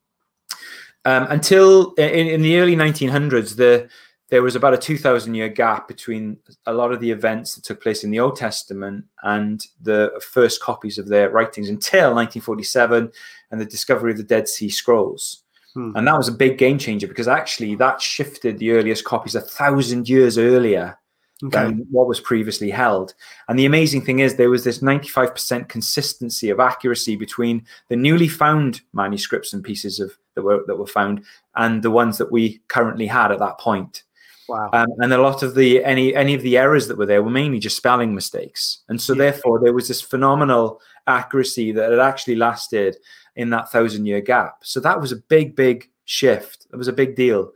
um, 1.04 1.26
until 1.28 1.92
in, 1.94 2.28
in, 2.28 2.42
the 2.42 2.58
early 2.58 2.74
1900s, 2.74 3.56
the 3.56 3.90
there 4.34 4.42
was 4.42 4.56
about 4.56 4.74
a 4.74 4.78
2000 4.78 5.32
year 5.32 5.48
gap 5.48 5.86
between 5.86 6.36
a 6.66 6.74
lot 6.74 6.90
of 6.90 6.98
the 6.98 7.08
events 7.12 7.54
that 7.54 7.62
took 7.62 7.80
place 7.80 8.02
in 8.02 8.10
the 8.10 8.18
Old 8.18 8.34
Testament 8.34 9.04
and 9.22 9.64
the 9.80 10.10
first 10.20 10.60
copies 10.60 10.98
of 10.98 11.06
their 11.06 11.30
writings 11.30 11.68
until 11.68 12.12
1947 12.12 13.12
and 13.52 13.60
the 13.60 13.64
discovery 13.64 14.10
of 14.10 14.16
the 14.16 14.24
Dead 14.24 14.48
Sea 14.48 14.68
Scrolls. 14.68 15.44
Hmm. 15.74 15.92
And 15.94 16.08
that 16.08 16.16
was 16.16 16.26
a 16.26 16.32
big 16.32 16.58
game 16.58 16.78
changer 16.78 17.06
because 17.06 17.28
actually 17.28 17.76
that 17.76 18.02
shifted 18.02 18.58
the 18.58 18.72
earliest 18.72 19.04
copies 19.04 19.36
a 19.36 19.40
thousand 19.40 20.08
years 20.08 20.36
earlier 20.36 20.98
okay. 21.44 21.66
than 21.66 21.86
what 21.92 22.08
was 22.08 22.18
previously 22.18 22.70
held. 22.70 23.14
And 23.46 23.56
the 23.56 23.66
amazing 23.66 24.04
thing 24.04 24.18
is, 24.18 24.34
there 24.34 24.50
was 24.50 24.64
this 24.64 24.80
95% 24.80 25.68
consistency 25.68 26.50
of 26.50 26.58
accuracy 26.58 27.14
between 27.14 27.64
the 27.88 27.94
newly 27.94 28.26
found 28.26 28.80
manuscripts 28.92 29.52
and 29.52 29.62
pieces 29.62 30.00
of 30.00 30.18
that 30.34 30.42
were 30.42 30.64
that 30.66 30.76
were 30.76 30.88
found 30.88 31.24
and 31.54 31.84
the 31.84 31.92
ones 31.92 32.18
that 32.18 32.32
we 32.32 32.60
currently 32.66 33.06
had 33.06 33.30
at 33.30 33.38
that 33.38 33.60
point. 33.60 34.02
Wow. 34.48 34.70
Um, 34.72 34.88
and 34.98 35.12
a 35.12 35.22
lot 35.22 35.42
of 35.42 35.54
the 35.54 35.82
any 35.84 36.14
any 36.14 36.34
of 36.34 36.42
the 36.42 36.58
errors 36.58 36.88
that 36.88 36.98
were 36.98 37.06
there 37.06 37.22
were 37.22 37.30
mainly 37.30 37.58
just 37.58 37.76
spelling 37.76 38.14
mistakes, 38.14 38.82
and 38.88 39.00
so 39.00 39.14
yeah. 39.14 39.30
therefore 39.30 39.60
there 39.60 39.72
was 39.72 39.88
this 39.88 40.02
phenomenal 40.02 40.80
accuracy 41.06 41.72
that 41.72 41.90
had 41.90 42.00
actually 42.00 42.36
lasted 42.36 42.96
in 43.36 43.50
that 43.50 43.70
thousand 43.70 44.06
year 44.06 44.20
gap. 44.20 44.58
So 44.62 44.80
that 44.80 45.00
was 45.00 45.12
a 45.12 45.16
big, 45.16 45.56
big 45.56 45.90
shift. 46.04 46.66
It 46.72 46.76
was 46.76 46.88
a 46.88 46.92
big 46.92 47.16
deal. 47.16 47.52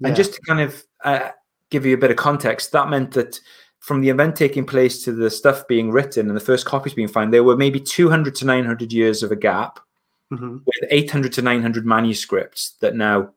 Yeah. 0.00 0.08
And 0.08 0.16
just 0.16 0.34
to 0.34 0.40
kind 0.42 0.60
of 0.60 0.84
uh, 1.04 1.30
give 1.70 1.86
you 1.86 1.94
a 1.94 1.98
bit 1.98 2.10
of 2.10 2.16
context, 2.16 2.72
that 2.72 2.88
meant 2.88 3.12
that 3.12 3.40
from 3.80 4.00
the 4.00 4.08
event 4.08 4.36
taking 4.36 4.66
place 4.66 5.02
to 5.04 5.12
the 5.12 5.30
stuff 5.30 5.66
being 5.68 5.90
written 5.90 6.28
and 6.28 6.36
the 6.36 6.40
first 6.40 6.66
copies 6.66 6.94
being 6.94 7.08
found, 7.08 7.32
there 7.32 7.44
were 7.44 7.56
maybe 7.56 7.80
200 7.80 8.34
to 8.36 8.44
900 8.44 8.92
years 8.92 9.22
of 9.22 9.30
a 9.30 9.36
gap 9.36 9.78
mm-hmm. 10.32 10.58
with 10.64 10.90
800 10.90 11.32
to 11.34 11.42
900 11.42 11.86
manuscripts 11.86 12.72
that 12.80 12.94
now 12.94 13.30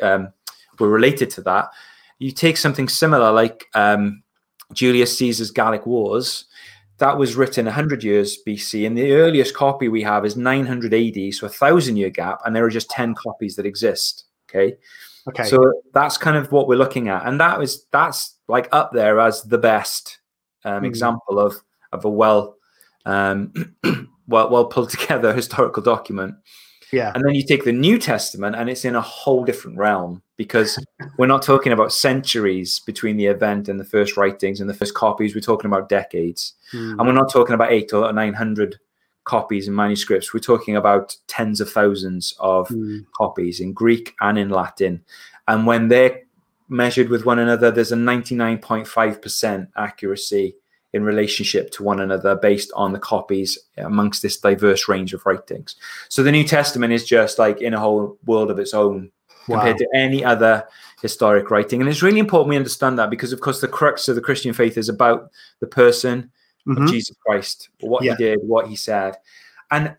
um, 0.00 0.32
were 0.78 0.88
related 0.88 1.30
to 1.30 1.42
that 1.42 1.70
you 2.22 2.30
take 2.30 2.56
something 2.56 2.88
similar 2.88 3.32
like 3.32 3.66
um, 3.74 4.22
Julius 4.72 5.16
Caesar's 5.18 5.50
Gallic 5.50 5.86
Wars, 5.86 6.44
that 6.98 7.18
was 7.18 7.34
written 7.34 7.66
100 7.66 8.04
years 8.04 8.38
BC, 8.46 8.86
and 8.86 8.96
the 8.96 9.12
earliest 9.12 9.54
copy 9.54 9.88
we 9.88 10.02
have 10.02 10.24
is 10.24 10.36
900 10.36 10.94
AD, 10.94 11.34
so 11.34 11.46
a 11.46 11.50
thousand 11.50 11.96
year 11.96 12.10
gap, 12.10 12.40
and 12.44 12.54
there 12.54 12.64
are 12.64 12.70
just 12.70 12.90
10 12.90 13.14
copies 13.14 13.56
that 13.56 13.66
exist. 13.66 14.26
Okay. 14.48 14.76
Okay. 15.28 15.44
So 15.44 15.72
that's 15.94 16.16
kind 16.16 16.36
of 16.36 16.52
what 16.52 16.68
we're 16.68 16.78
looking 16.78 17.08
at, 17.08 17.26
and 17.26 17.40
that 17.40 17.58
was 17.58 17.86
that's 17.92 18.36
like 18.48 18.68
up 18.72 18.92
there 18.92 19.20
as 19.20 19.42
the 19.42 19.58
best 19.58 20.20
um, 20.64 20.82
mm. 20.82 20.86
example 20.86 21.38
of 21.38 21.54
of 21.92 22.04
a 22.04 22.10
well 22.10 22.56
um, 23.06 23.52
well 24.28 24.50
well 24.50 24.66
pulled 24.66 24.90
together 24.90 25.32
historical 25.34 25.82
document. 25.82 26.34
Yeah. 26.92 27.12
And 27.14 27.24
then 27.24 27.34
you 27.34 27.44
take 27.44 27.64
the 27.64 27.72
New 27.72 27.98
Testament 27.98 28.54
and 28.54 28.68
it's 28.68 28.84
in 28.84 28.94
a 28.94 29.00
whole 29.00 29.44
different 29.44 29.78
realm 29.78 30.22
because 30.42 30.76
we're 31.18 31.26
not 31.28 31.40
talking 31.42 31.72
about 31.72 31.92
centuries 31.92 32.80
between 32.80 33.16
the 33.16 33.26
event 33.26 33.68
and 33.68 33.78
the 33.78 33.84
first 33.84 34.16
writings 34.16 34.60
and 34.60 34.68
the 34.68 34.74
first 34.74 34.92
copies. 34.92 35.36
We're 35.36 35.40
talking 35.40 35.70
about 35.70 35.88
decades. 35.88 36.54
Mm. 36.72 36.98
And 36.98 37.00
we're 37.06 37.12
not 37.12 37.30
talking 37.30 37.54
about 37.54 37.70
eight 37.70 37.92
or 37.92 38.12
900 38.12 38.80
copies 39.22 39.68
and 39.68 39.76
manuscripts. 39.76 40.34
We're 40.34 40.40
talking 40.40 40.74
about 40.74 41.16
tens 41.28 41.60
of 41.60 41.70
thousands 41.70 42.34
of 42.40 42.66
mm. 42.70 43.06
copies 43.16 43.60
in 43.60 43.72
Greek 43.72 44.16
and 44.20 44.36
in 44.36 44.50
Latin. 44.50 45.04
And 45.46 45.64
when 45.64 45.86
they're 45.86 46.22
measured 46.68 47.08
with 47.08 47.24
one 47.24 47.38
another, 47.38 47.70
there's 47.70 47.92
a 47.92 47.96
99.5% 47.96 49.68
accuracy 49.76 50.56
in 50.92 51.04
relationship 51.04 51.70
to 51.70 51.84
one 51.84 52.00
another 52.00 52.34
based 52.34 52.72
on 52.74 52.92
the 52.92 52.98
copies 52.98 53.56
amongst 53.78 54.22
this 54.22 54.36
diverse 54.38 54.88
range 54.88 55.14
of 55.14 55.24
writings. 55.24 55.76
So 56.08 56.24
the 56.24 56.32
New 56.32 56.44
Testament 56.44 56.92
is 56.92 57.06
just 57.06 57.38
like 57.38 57.60
in 57.60 57.74
a 57.74 57.80
whole 57.80 58.18
world 58.26 58.50
of 58.50 58.58
its 58.58 58.74
own 58.74 59.11
wow. 59.48 59.56
compared 59.56 59.78
to 59.78 59.88
any 59.94 60.24
other 60.24 60.66
historic 61.00 61.50
writing. 61.50 61.80
And 61.80 61.90
it's 61.90 62.02
really 62.02 62.20
important 62.20 62.50
we 62.50 62.56
understand 62.56 62.98
that 62.98 63.10
because, 63.10 63.32
of 63.32 63.40
course, 63.40 63.60
the 63.60 63.68
crux 63.68 64.08
of 64.08 64.14
the 64.14 64.20
Christian 64.20 64.52
faith 64.52 64.78
is 64.78 64.88
about 64.88 65.30
the 65.60 65.66
person 65.66 66.30
mm-hmm. 66.66 66.82
of 66.82 66.90
Jesus 66.90 67.16
Christ, 67.26 67.68
what 67.80 68.02
yeah. 68.02 68.14
he 68.16 68.24
did, 68.24 68.38
what 68.42 68.68
he 68.68 68.76
said. 68.76 69.16
And 69.70 69.96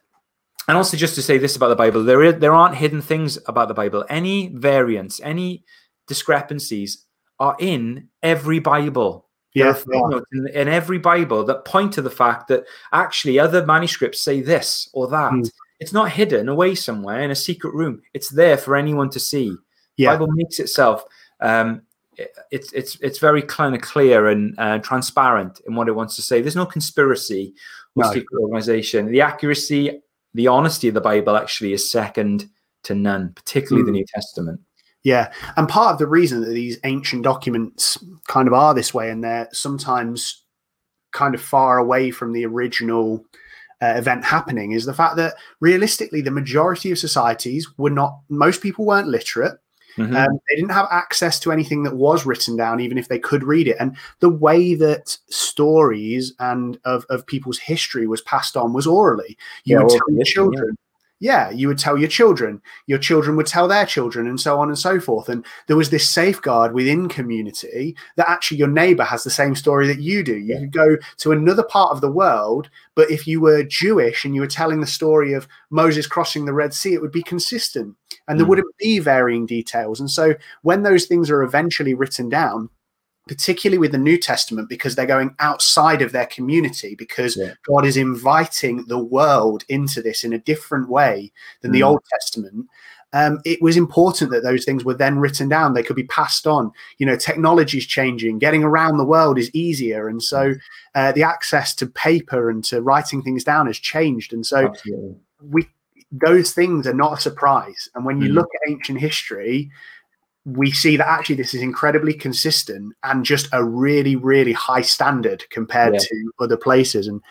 and 0.68 0.78
also 0.78 0.96
just 0.96 1.16
to 1.16 1.22
say 1.22 1.38
this 1.38 1.56
about 1.56 1.70
the 1.70 1.76
Bible, 1.76 2.04
there 2.04 2.24
is, 2.24 2.40
there 2.40 2.54
aren't 2.54 2.76
hidden 2.76 3.02
things 3.02 3.38
about 3.48 3.68
the 3.68 3.74
Bible. 3.74 4.06
Any 4.10 4.48
variants, 4.48 5.20
any 5.22 5.66
discrepancies 6.08 7.06
are 7.40 7.58
in 7.60 8.08
every 8.22 8.60
Bible. 8.60 9.28
Yeah, 9.54 9.78
in, 10.32 10.48
in, 10.52 10.68
every 10.68 10.98
Bible 10.98 11.44
that 11.44 11.64
point 11.64 11.94
to 11.94 12.02
the 12.02 12.10
fact 12.10 12.48
that 12.48 12.64
actually 12.92 13.38
other 13.38 13.64
manuscripts 13.64 14.20
say 14.20 14.42
this 14.42 14.90
or 14.94 15.08
that. 15.10 15.32
Mm. 15.32 15.52
It's 15.80 15.94
not 15.94 16.12
hidden 16.12 16.50
away 16.50 16.76
somewhere 16.76 17.22
in 17.22 17.32
a 17.32 17.36
secret 17.36 17.74
room. 17.74 18.02
It's 18.14 18.30
there 18.30 18.58
for 18.58 18.76
anyone 18.76 19.10
to 19.12 19.20
see. 19.20 19.56
Yeah. 19.98 20.12
Bible 20.12 20.28
makes 20.32 20.60
itself. 20.60 21.04
Um, 21.40 21.82
it, 22.16 22.32
it's 22.52 22.72
it's 22.74 22.98
it's 23.02 23.20
very 23.20 23.42
kind 23.42 23.76
of 23.76 23.82
clear 23.82 24.28
and 24.28 24.56
uh, 24.58 24.80
transparent 24.80 25.62
in 25.68 25.76
what 25.76 25.88
it 25.88 25.96
wants 25.96 26.16
to 26.16 26.22
say. 26.22 26.42
There's 26.42 26.56
no 26.56 26.66
conspiracy 26.66 27.54
or 27.96 28.04
no. 28.06 28.14
secret 28.14 28.40
organization. 28.40 29.12
The 29.12 29.22
accuracy, 29.22 30.02
the 30.34 30.48
honesty 30.48 30.88
of 30.88 30.94
the 30.94 31.02
Bible 31.02 31.36
actually 31.36 31.74
is 31.74 31.92
second 31.92 32.50
to 32.84 32.96
none, 32.96 33.34
particularly 33.34 33.84
mm. 33.84 33.88
the 33.88 33.92
hmm. 33.92 33.98
New 33.98 34.06
Testament. 34.14 34.62
Yeah, 35.04 35.34
and 35.58 35.68
part 35.68 35.94
of 35.94 36.00
the 36.00 36.08
reason 36.08 36.42
that 36.42 36.52
these 36.52 36.80
ancient 36.86 37.24
documents 37.24 38.02
kind 38.28 38.48
of 38.48 38.54
are 38.54 38.74
this 38.74 38.94
way, 38.94 39.10
and 39.10 39.24
they're 39.24 39.50
sometimes 39.52 40.44
kind 41.12 41.36
of 41.36 41.42
far 41.42 41.78
away 41.78 42.10
from 42.10 42.34
the 42.34 42.46
original 42.46 43.26
uh, 43.82 43.94
event 43.96 44.26
happening, 44.26 44.72
is 44.72 44.86
the 44.86 44.94
fact 44.94 45.16
that 45.18 45.36
realistically, 45.60 46.22
the 46.22 46.32
majority 46.32 46.92
of 46.92 47.00
societies 47.00 47.68
were 47.78 47.90
not. 47.90 48.20
Most 48.30 48.62
people 48.62 48.86
weren't 48.86 49.08
literate. 49.08 49.60
Mm-hmm. 49.98 50.16
Um, 50.16 50.40
they 50.50 50.56
didn't 50.56 50.72
have 50.72 50.88
access 50.90 51.40
to 51.42 51.52
anything 51.52 51.84
that 51.84 51.96
was 51.96 52.26
written 52.26 52.58
down, 52.58 52.80
even 52.80 52.98
if 52.98 53.10
they 53.10 53.20
could 53.20 53.44
read 53.44 53.68
it. 53.68 53.78
And 53.80 53.96
the 54.22 54.30
way 54.30 54.74
that 54.76 55.18
stories 55.30 56.34
and 56.40 56.80
of, 56.84 57.06
of 57.10 57.28
people's 57.28 57.60
history 57.60 58.08
was 58.08 58.22
passed 58.22 58.58
on 58.58 58.74
was 58.74 58.88
orally. 58.88 59.38
You 59.66 59.78
yeah, 59.78 59.84
would 59.84 59.90
tell 59.90 60.10
your 60.10 60.26
children 60.26 60.76
yeah, 61.24 61.50
you 61.52 61.70
would 61.70 61.80
tell 61.80 61.98
your 61.98 62.10
children, 62.10 62.62
your 62.86 63.00
children 63.00 63.38
would 63.38 63.48
tell 63.48 63.66
their 63.66 63.86
children, 63.86 64.28
and 64.28 64.42
so 64.42 64.60
on 64.60 64.68
and 64.68 64.78
so 64.78 65.00
forth. 65.00 65.30
And 65.30 65.46
there 65.68 65.78
was 65.78 65.90
this 65.90 66.10
safeguard 66.10 66.74
within 66.74 67.08
community 67.08 67.96
that 68.18 68.30
actually 68.30 68.58
your 68.58 68.68
neighbor 68.68 69.06
has 69.06 69.24
the 69.24 69.30
same 69.30 69.56
story 69.56 69.88
that 69.88 70.02
you 70.02 70.22
do. 70.22 70.36
You 70.36 70.54
yeah. 70.54 70.60
could 70.60 70.74
go 70.74 70.98
to 71.20 71.32
another 71.32 71.64
part 71.64 71.94
of 71.94 72.02
the 72.02 72.12
world, 72.12 72.70
but 72.94 73.10
if 73.10 73.26
you 73.26 73.40
were 73.40 73.64
Jewish 73.64 74.26
and 74.26 74.36
you 74.36 74.42
were 74.42 74.48
telling 74.48 74.82
the 74.82 74.86
story 74.86 75.32
of 75.32 75.48
Moses 75.70 76.08
crossing 76.08 76.44
the 76.44 76.52
Red 76.52 76.74
Sea, 76.74 76.94
it 76.94 77.02
would 77.02 77.14
be 77.14 77.24
consistent 77.24 77.96
and 78.28 78.38
there 78.38 78.46
mm. 78.46 78.50
wouldn't 78.50 78.78
be 78.78 79.00
varying 79.00 79.46
details. 79.46 80.02
And 80.02 80.12
so 80.12 80.34
when 80.64 80.84
those 80.84 81.06
things 81.06 81.30
are 81.30 81.42
eventually 81.42 81.94
written 81.94 82.28
down, 82.28 82.70
particularly 83.28 83.78
with 83.78 83.92
the 83.92 83.98
New 83.98 84.18
Testament, 84.18 84.70
because 84.70 84.96
they're 84.96 85.06
going 85.06 85.36
outside 85.40 86.02
of 86.02 86.12
their 86.12 86.26
community, 86.26 86.96
because 86.96 87.38
yeah. 87.38 87.54
God 87.68 87.86
is 87.86 87.98
inviting 87.98 88.86
the 88.86 88.98
world 88.98 89.64
into 89.70 90.02
this 90.02 90.24
in 90.24 90.34
a 90.34 90.40
different 90.40 90.90
way 90.90 91.32
than 91.62 91.72
mm. 91.72 91.76
the 91.76 91.84
Old 91.84 92.02
Testament. 92.12 92.68
Um, 93.14 93.40
it 93.46 93.62
was 93.62 93.78
important 93.78 94.32
that 94.32 94.42
those 94.42 94.66
things 94.66 94.84
were 94.84 94.96
then 94.96 95.20
written 95.20 95.48
down. 95.48 95.74
They 95.74 95.84
could 95.84 95.96
be 95.96 96.06
passed 96.06 96.48
on. 96.48 96.72
You 96.98 97.06
know, 97.06 97.16
technology 97.16 97.78
is 97.78 97.86
changing. 97.86 98.40
Getting 98.40 98.64
around 98.64 98.98
the 98.98 99.06
world 99.06 99.38
is 99.38 99.52
easier, 99.54 100.10
and 100.10 100.22
so 100.22 100.56
uh, 100.96 101.12
the 101.12 101.24
access 101.24 101.76
to 101.76 101.86
paper 101.86 102.50
and 102.50 102.64
to 102.66 102.82
writing 102.82 103.22
things 103.22 103.44
down 103.44 103.68
has 103.68 103.78
changed. 103.78 104.34
And 104.34 104.46
so 104.46 104.68
Absolutely. 104.68 105.16
we 105.40 105.68
those 106.12 106.54
things 106.54 106.86
are 106.86 106.94
not 106.94 107.18
a 107.18 107.22
surprise. 107.22 107.90
And 107.96 108.06
when 108.06 108.22
you 108.22 108.30
mm. 108.30 108.34
look 108.36 108.50
at 108.56 108.72
ancient 108.72 109.00
history, 109.00 109.72
we 110.46 110.72
see 110.72 110.98
that 110.98 111.08
actually 111.08 111.36
this 111.36 111.54
is 111.54 111.62
incredibly 111.62 112.14
consistent 112.14 112.94
and 113.04 113.24
just 113.26 113.48
a 113.54 113.64
really, 113.64 114.16
really 114.16 114.54
high 114.54 114.82
standard 114.82 115.50
compared 115.50 115.94
yeah. 115.94 116.00
to 116.00 116.32
other 116.40 116.58
places. 116.58 117.08
And 117.08 117.22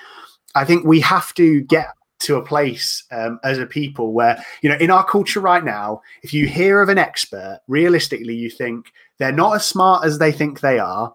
I 0.55 0.65
think 0.65 0.85
we 0.85 1.01
have 1.01 1.35
to 1.35 1.61
get 1.63 1.89
to 2.21 2.37
a 2.37 2.45
place 2.45 3.05
um, 3.11 3.39
as 3.45 3.59
a 3.59 3.67
people 3.67 4.13
where, 4.13 4.43
you 4.63 4.71
know, 4.71 4.77
in 4.77 4.91
our 4.91 5.05
culture 5.05 5.41
right 5.41 5.65
now, 5.65 6.01
if 6.23 6.33
you 6.33 6.47
hear 6.47 6.81
of 6.81 6.89
an 6.89 6.99
expert, 6.99 7.61
realistically, 7.69 8.35
you 8.35 8.49
think 8.49 8.93
they're 9.19 9.33
not 9.33 9.57
as 9.57 9.67
smart 9.67 10.05
as 10.05 10.19
they 10.19 10.33
think 10.33 10.61
they 10.61 10.79
are. 10.79 11.15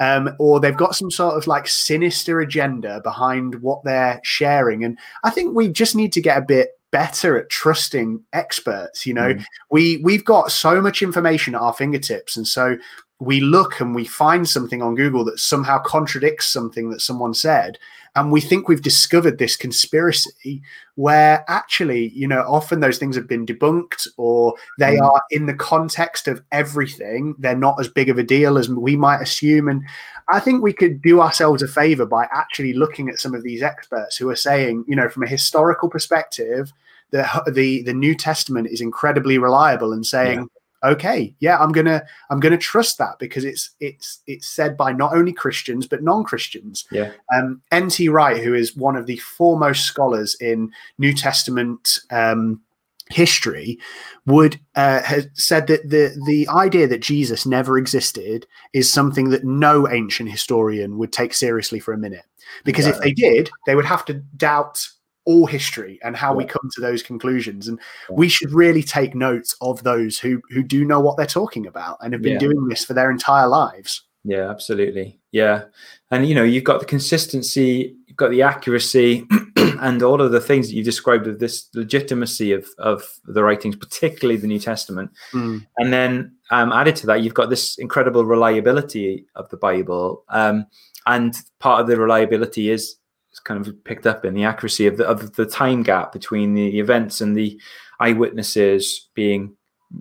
Um, 0.00 0.30
or 0.38 0.60
they've 0.60 0.76
got 0.76 0.94
some 0.94 1.10
sort 1.10 1.36
of 1.36 1.48
like 1.48 1.66
sinister 1.66 2.40
agenda 2.40 3.00
behind 3.02 3.56
what 3.56 3.82
they're 3.82 4.20
sharing. 4.22 4.84
And 4.84 4.96
I 5.24 5.30
think 5.30 5.56
we 5.56 5.68
just 5.68 5.96
need 5.96 6.12
to 6.12 6.20
get 6.20 6.38
a 6.38 6.42
bit 6.42 6.77
better 6.90 7.38
at 7.38 7.50
trusting 7.50 8.22
experts 8.32 9.06
you 9.06 9.12
know 9.12 9.34
mm. 9.34 9.44
we 9.70 9.98
we've 9.98 10.24
got 10.24 10.50
so 10.50 10.80
much 10.80 11.02
information 11.02 11.54
at 11.54 11.60
our 11.60 11.72
fingertips 11.72 12.36
and 12.36 12.46
so 12.46 12.76
we 13.20 13.40
look 13.40 13.80
and 13.80 13.94
we 13.94 14.04
find 14.04 14.48
something 14.48 14.80
on 14.80 14.94
google 14.94 15.24
that 15.24 15.38
somehow 15.38 15.78
contradicts 15.78 16.46
something 16.46 16.90
that 16.90 17.00
someone 17.00 17.34
said 17.34 17.78
and 18.16 18.32
we 18.32 18.40
think 18.40 18.68
we've 18.68 18.82
discovered 18.82 19.38
this 19.38 19.56
conspiracy 19.56 20.62
where 20.96 21.44
actually 21.48 22.08
you 22.08 22.26
know 22.26 22.44
often 22.48 22.80
those 22.80 22.98
things 22.98 23.16
have 23.16 23.28
been 23.28 23.46
debunked 23.46 24.08
or 24.16 24.54
they 24.78 24.96
mm. 24.96 25.02
are 25.02 25.22
in 25.30 25.46
the 25.46 25.54
context 25.54 26.28
of 26.28 26.42
everything 26.52 27.34
they're 27.38 27.56
not 27.56 27.78
as 27.80 27.88
big 27.88 28.08
of 28.08 28.18
a 28.18 28.22
deal 28.22 28.58
as 28.58 28.68
we 28.68 28.96
might 28.96 29.20
assume 29.20 29.68
and 29.68 29.82
I 30.30 30.40
think 30.40 30.62
we 30.62 30.72
could 30.72 31.00
do 31.00 31.20
ourselves 31.20 31.62
a 31.62 31.68
favor 31.68 32.04
by 32.04 32.28
actually 32.30 32.74
looking 32.74 33.08
at 33.08 33.18
some 33.18 33.34
of 33.34 33.42
these 33.42 33.62
experts 33.62 34.16
who 34.16 34.28
are 34.28 34.36
saying, 34.36 34.84
you 34.86 34.94
know, 34.94 35.08
from 35.08 35.22
a 35.22 35.28
historical 35.28 35.88
perspective, 35.88 36.72
the 37.10 37.26
the 37.50 37.82
the 37.82 37.94
New 37.94 38.14
Testament 38.14 38.68
is 38.70 38.82
incredibly 38.82 39.38
reliable 39.38 39.92
and 39.92 40.04
saying, 40.04 40.40
yeah. 40.40 40.44
Okay, 40.82 41.34
yeah, 41.40 41.58
I'm 41.58 41.72
gonna 41.72 42.02
I'm 42.30 42.40
gonna 42.40 42.58
trust 42.58 42.98
that 42.98 43.18
because 43.18 43.44
it's 43.44 43.70
it's 43.80 44.22
it's 44.26 44.48
said 44.48 44.76
by 44.76 44.92
not 44.92 45.14
only 45.14 45.32
Christians 45.32 45.86
but 45.86 46.02
non-Christians. 46.02 46.84
Yeah. 46.90 47.12
Um, 47.34 47.62
N.T. 47.70 48.08
Wright, 48.08 48.42
who 48.42 48.54
is 48.54 48.76
one 48.76 48.96
of 48.96 49.06
the 49.06 49.18
foremost 49.18 49.84
scholars 49.84 50.36
in 50.40 50.70
New 50.98 51.12
Testament. 51.12 52.00
Um, 52.10 52.62
history 53.10 53.78
would 54.26 54.60
uh, 54.74 55.02
have 55.02 55.26
said 55.32 55.66
that 55.66 55.88
the 55.88 56.14
the 56.26 56.46
idea 56.48 56.86
that 56.86 57.00
Jesus 57.00 57.46
never 57.46 57.78
existed 57.78 58.46
is 58.74 58.92
something 58.92 59.30
that 59.30 59.44
no 59.44 59.88
ancient 59.88 60.30
historian 60.30 60.98
would 60.98 61.10
take 61.10 61.32
seriously 61.32 61.80
for 61.80 61.94
a 61.94 61.98
minute 61.98 62.26
because 62.64 62.86
yeah. 62.86 62.92
if 62.92 63.00
they 63.00 63.12
did 63.12 63.50
they 63.66 63.74
would 63.74 63.86
have 63.86 64.04
to 64.04 64.14
doubt 64.36 64.86
all 65.28 65.44
history 65.46 65.98
and 66.02 66.16
how 66.16 66.32
yeah. 66.32 66.38
we 66.38 66.44
come 66.46 66.70
to 66.72 66.80
those 66.80 67.02
conclusions 67.02 67.68
and 67.68 67.78
yeah. 68.08 68.16
we 68.16 68.28
should 68.30 68.50
really 68.50 68.82
take 68.82 69.14
notes 69.14 69.54
of 69.60 69.82
those 69.82 70.18
who 70.18 70.40
who 70.48 70.62
do 70.62 70.86
know 70.86 71.00
what 71.00 71.18
they're 71.18 71.26
talking 71.26 71.66
about 71.66 71.98
and 72.00 72.14
have 72.14 72.22
been 72.22 72.38
doing 72.38 72.66
this 72.68 72.82
for 72.82 72.94
their 72.94 73.10
entire 73.10 73.46
lives 73.46 74.04
yeah 74.24 74.48
absolutely 74.48 75.20
yeah 75.30 75.64
and 76.10 76.26
you 76.26 76.34
know 76.34 76.42
you've 76.42 76.64
got 76.64 76.80
the 76.80 76.86
consistency 76.86 77.94
you've 78.06 78.16
got 78.16 78.30
the 78.30 78.40
accuracy 78.40 79.26
and 79.80 80.02
all 80.02 80.20
of 80.20 80.32
the 80.32 80.40
things 80.40 80.68
that 80.68 80.74
you 80.74 80.82
described 80.82 81.26
of 81.26 81.38
this 81.38 81.68
legitimacy 81.74 82.52
of 82.52 82.66
of 82.78 83.18
the 83.26 83.42
writings, 83.42 83.76
particularly 83.76 84.40
the 84.40 84.46
New 84.46 84.58
Testament, 84.58 85.10
mm. 85.32 85.64
and 85.76 85.92
then 85.92 86.32
um, 86.50 86.72
added 86.72 86.96
to 86.96 87.06
that, 87.06 87.22
you've 87.22 87.34
got 87.34 87.50
this 87.50 87.78
incredible 87.78 88.24
reliability 88.24 89.26
of 89.34 89.48
the 89.50 89.56
Bible, 89.56 90.24
um, 90.30 90.66
and 91.06 91.34
part 91.58 91.80
of 91.80 91.86
the 91.86 91.96
reliability 91.96 92.70
is 92.70 92.96
kind 93.44 93.66
of 93.66 93.84
picked 93.84 94.06
up 94.06 94.24
in 94.24 94.34
the 94.34 94.44
accuracy 94.44 94.86
of 94.86 94.96
the 94.96 95.06
of 95.06 95.34
the 95.36 95.46
time 95.46 95.82
gap 95.82 96.12
between 96.12 96.54
the 96.54 96.78
events 96.78 97.20
and 97.20 97.36
the 97.36 97.60
eyewitnesses 98.00 99.08
being 99.14 99.56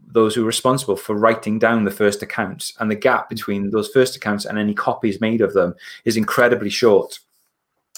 those 0.07 0.35
who 0.35 0.43
are 0.43 0.47
responsible 0.47 0.97
for 0.97 1.15
writing 1.15 1.59
down 1.59 1.85
the 1.85 1.91
first 1.91 2.21
accounts. 2.21 2.73
And 2.79 2.91
the 2.91 2.95
gap 2.95 3.29
between 3.29 3.69
those 3.69 3.89
first 3.89 4.15
accounts 4.15 4.45
and 4.45 4.57
any 4.57 4.73
copies 4.73 5.21
made 5.21 5.41
of 5.41 5.53
them 5.53 5.75
is 6.03 6.17
incredibly 6.17 6.69
short. 6.69 7.19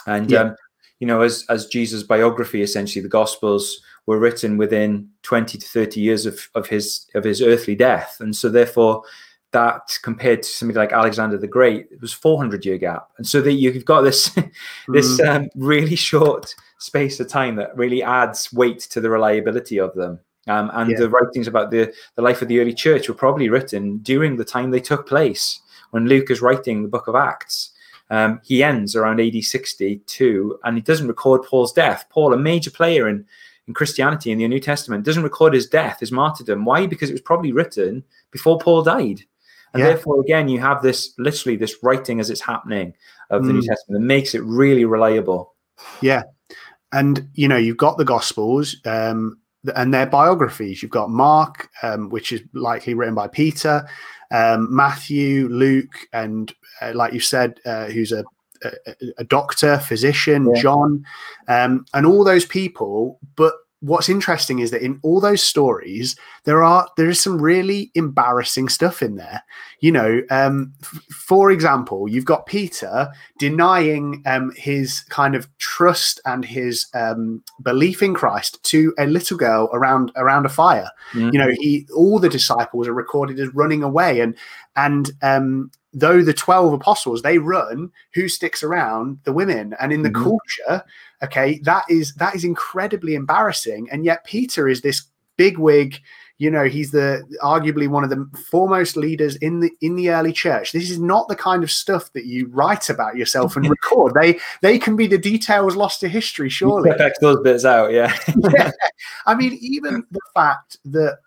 And 0.05 0.29
yeah. 0.29 0.41
um, 0.41 0.55
you 0.99 1.07
know, 1.07 1.21
as 1.21 1.45
as 1.49 1.67
Jesus' 1.67 2.03
biography, 2.03 2.61
essentially, 2.61 3.01
the 3.01 3.09
Gospels 3.09 3.81
were 4.05 4.19
written 4.19 4.57
within 4.57 5.09
twenty 5.23 5.57
to 5.57 5.67
thirty 5.67 6.01
years 6.01 6.25
of 6.25 6.49
of 6.55 6.67
his 6.67 7.07
of 7.15 7.23
his 7.23 7.41
earthly 7.41 7.75
death, 7.75 8.17
and 8.19 8.35
so 8.35 8.49
therefore, 8.49 9.03
that 9.51 9.97
compared 10.03 10.43
to 10.43 10.49
somebody 10.49 10.77
like 10.77 10.91
Alexander 10.91 11.37
the 11.37 11.47
Great, 11.47 11.87
it 11.91 12.01
was 12.01 12.13
four 12.13 12.37
hundred 12.37 12.65
year 12.65 12.77
gap, 12.77 13.09
and 13.17 13.27
so 13.27 13.41
that 13.41 13.53
you've 13.53 13.85
got 13.85 14.01
this 14.01 14.29
this 14.87 15.19
mm. 15.19 15.27
um, 15.27 15.49
really 15.55 15.95
short 15.95 16.55
space 16.77 17.19
of 17.19 17.27
time 17.27 17.55
that 17.55 17.75
really 17.75 18.03
adds 18.03 18.51
weight 18.53 18.79
to 18.79 19.01
the 19.01 19.09
reliability 19.09 19.79
of 19.79 19.93
them. 19.95 20.19
Um, 20.47 20.71
and 20.73 20.91
yeah. 20.91 20.97
the 20.97 21.09
writings 21.09 21.47
about 21.47 21.71
the 21.71 21.93
the 22.15 22.21
life 22.21 22.41
of 22.41 22.47
the 22.47 22.59
early 22.59 22.73
church 22.73 23.07
were 23.07 23.15
probably 23.15 23.49
written 23.49 23.97
during 23.99 24.35
the 24.37 24.45
time 24.45 24.71
they 24.71 24.79
took 24.79 25.07
place 25.07 25.61
when 25.91 26.07
Luke 26.07 26.29
is 26.29 26.41
writing 26.41 26.81
the 26.81 26.89
book 26.89 27.07
of 27.07 27.15
Acts. 27.15 27.71
Um, 28.09 28.41
he 28.43 28.63
ends 28.63 28.95
around 28.95 29.19
AD 29.19 29.43
62 29.43 30.59
and 30.63 30.75
he 30.75 30.81
doesn't 30.81 31.07
record 31.07 31.43
Paul's 31.43 31.73
death. 31.73 32.05
Paul, 32.09 32.33
a 32.33 32.37
major 32.37 32.71
player 32.71 33.07
in, 33.07 33.25
in 33.67 33.73
Christianity 33.73 34.31
in 34.31 34.39
the 34.39 34.47
New 34.47 34.59
Testament, 34.59 35.05
doesn't 35.05 35.23
record 35.23 35.53
his 35.53 35.67
death, 35.67 35.99
his 35.99 36.11
martyrdom. 36.11 36.65
Why? 36.65 36.87
Because 36.87 37.09
it 37.09 37.13
was 37.13 37.21
probably 37.21 37.51
written 37.51 38.03
before 38.31 38.57
Paul 38.57 38.81
died. 38.81 39.21
And 39.73 39.81
yeah. 39.81 39.89
therefore, 39.89 40.21
again, 40.21 40.47
you 40.47 40.59
have 40.59 40.81
this 40.81 41.13
literally 41.17 41.55
this 41.55 41.75
writing 41.83 42.19
as 42.19 42.29
it's 42.29 42.41
happening 42.41 42.93
of 43.29 43.43
the 43.43 43.51
mm. 43.51 43.55
New 43.55 43.61
Testament 43.61 44.01
that 44.01 44.05
makes 44.05 44.33
it 44.33 44.43
really 44.43 44.85
reliable. 44.85 45.55
Yeah. 46.01 46.23
And, 46.91 47.29
you 47.33 47.47
know, 47.47 47.57
you've 47.57 47.77
got 47.77 47.97
the 47.97 48.05
Gospels 48.05 48.75
um, 48.85 49.37
and 49.75 49.93
their 49.93 50.07
biographies. 50.07 50.81
You've 50.81 50.91
got 50.91 51.09
Mark, 51.09 51.69
um, 51.83 52.09
which 52.09 52.31
is 52.31 52.41
likely 52.53 52.95
written 52.95 53.13
by 53.15 53.27
Peter, 53.27 53.87
um, 54.31 54.73
Matthew, 54.75 55.47
Luke, 55.49 55.93
and 56.13 56.51
uh, 56.81 56.93
like 56.95 57.13
you 57.13 57.19
said, 57.19 57.59
uh, 57.65 57.85
who's 57.87 58.11
a, 58.11 58.23
a, 58.63 58.71
a, 59.19 59.23
doctor, 59.23 59.77
physician, 59.77 60.51
yeah. 60.53 60.61
John, 60.61 61.05
um, 61.47 61.85
and 61.93 62.05
all 62.05 62.23
those 62.23 62.45
people. 62.45 63.19
But 63.35 63.53
what's 63.81 64.09
interesting 64.09 64.59
is 64.59 64.71
that 64.71 64.81
in 64.81 64.99
all 65.03 65.21
those 65.21 65.41
stories 65.41 66.15
there 66.43 66.63
are 66.63 66.87
there 66.97 67.09
is 67.09 67.19
some 67.19 67.41
really 67.41 67.91
embarrassing 67.95 68.67
stuff 68.67 69.01
in 69.01 69.15
there 69.15 69.43
you 69.81 69.91
know 69.91 70.21
um, 70.29 70.73
f- 70.81 71.01
for 71.09 71.51
example 71.51 72.07
you've 72.07 72.25
got 72.25 72.45
peter 72.45 73.11
denying 73.37 74.21
um, 74.25 74.51
his 74.55 75.01
kind 75.09 75.35
of 75.35 75.47
trust 75.57 76.19
and 76.25 76.45
his 76.45 76.87
um, 76.93 77.43
belief 77.61 78.01
in 78.01 78.13
christ 78.13 78.61
to 78.63 78.93
a 78.97 79.05
little 79.05 79.37
girl 79.37 79.69
around 79.73 80.11
around 80.15 80.45
a 80.45 80.49
fire 80.49 80.89
mm-hmm. 81.13 81.29
you 81.31 81.39
know 81.39 81.49
he 81.59 81.85
all 81.95 82.19
the 82.19 82.29
disciples 82.29 82.87
are 82.87 82.93
recorded 82.93 83.39
as 83.39 83.53
running 83.53 83.83
away 83.83 84.19
and 84.19 84.35
and 84.75 85.11
um, 85.21 85.71
though 85.93 86.21
the 86.21 86.33
12 86.33 86.73
apostles 86.73 87.21
they 87.21 87.37
run 87.37 87.91
who 88.13 88.27
sticks 88.27 88.63
around 88.63 89.19
the 89.23 89.33
women 89.33 89.75
and 89.79 89.91
in 89.91 90.03
the 90.03 90.09
mm-hmm. 90.09 90.23
culture 90.23 90.83
okay 91.23 91.59
that 91.63 91.83
is 91.89 92.13
that 92.15 92.35
is 92.35 92.43
incredibly 92.43 93.15
embarrassing 93.15 93.87
and 93.91 94.05
yet 94.05 94.23
peter 94.23 94.67
is 94.67 94.81
this 94.81 95.05
big 95.37 95.57
wig 95.57 95.99
you 96.39 96.49
know 96.49 96.63
he's 96.63 96.89
the 96.89 97.21
arguably 97.43 97.87
one 97.87 98.03
of 98.03 98.09
the 98.09 98.27
foremost 98.49 98.97
leaders 98.97 99.35
in 99.35 99.59
the 99.59 99.71
in 99.81 99.95
the 99.95 100.09
early 100.09 100.33
church 100.33 100.71
this 100.71 100.89
is 100.89 100.99
not 100.99 101.27
the 101.27 101.35
kind 101.35 101.63
of 101.63 101.69
stuff 101.69 102.11
that 102.13 102.25
you 102.25 102.47
write 102.47 102.89
about 102.89 103.15
yourself 103.15 103.55
and 103.55 103.69
record 103.69 104.13
they 104.15 104.39
they 104.61 104.79
can 104.79 104.95
be 104.95 105.05
the 105.05 105.17
details 105.17 105.75
lost 105.75 105.99
to 105.99 106.07
history 106.07 106.49
surely 106.49 106.89
those 107.21 107.39
bits 107.43 107.65
out 107.65 107.91
yeah. 107.91 108.17
yeah 108.53 108.71
i 109.27 109.35
mean 109.35 109.55
even 109.61 110.03
the 110.09 110.21
fact 110.33 110.77
that 110.85 111.19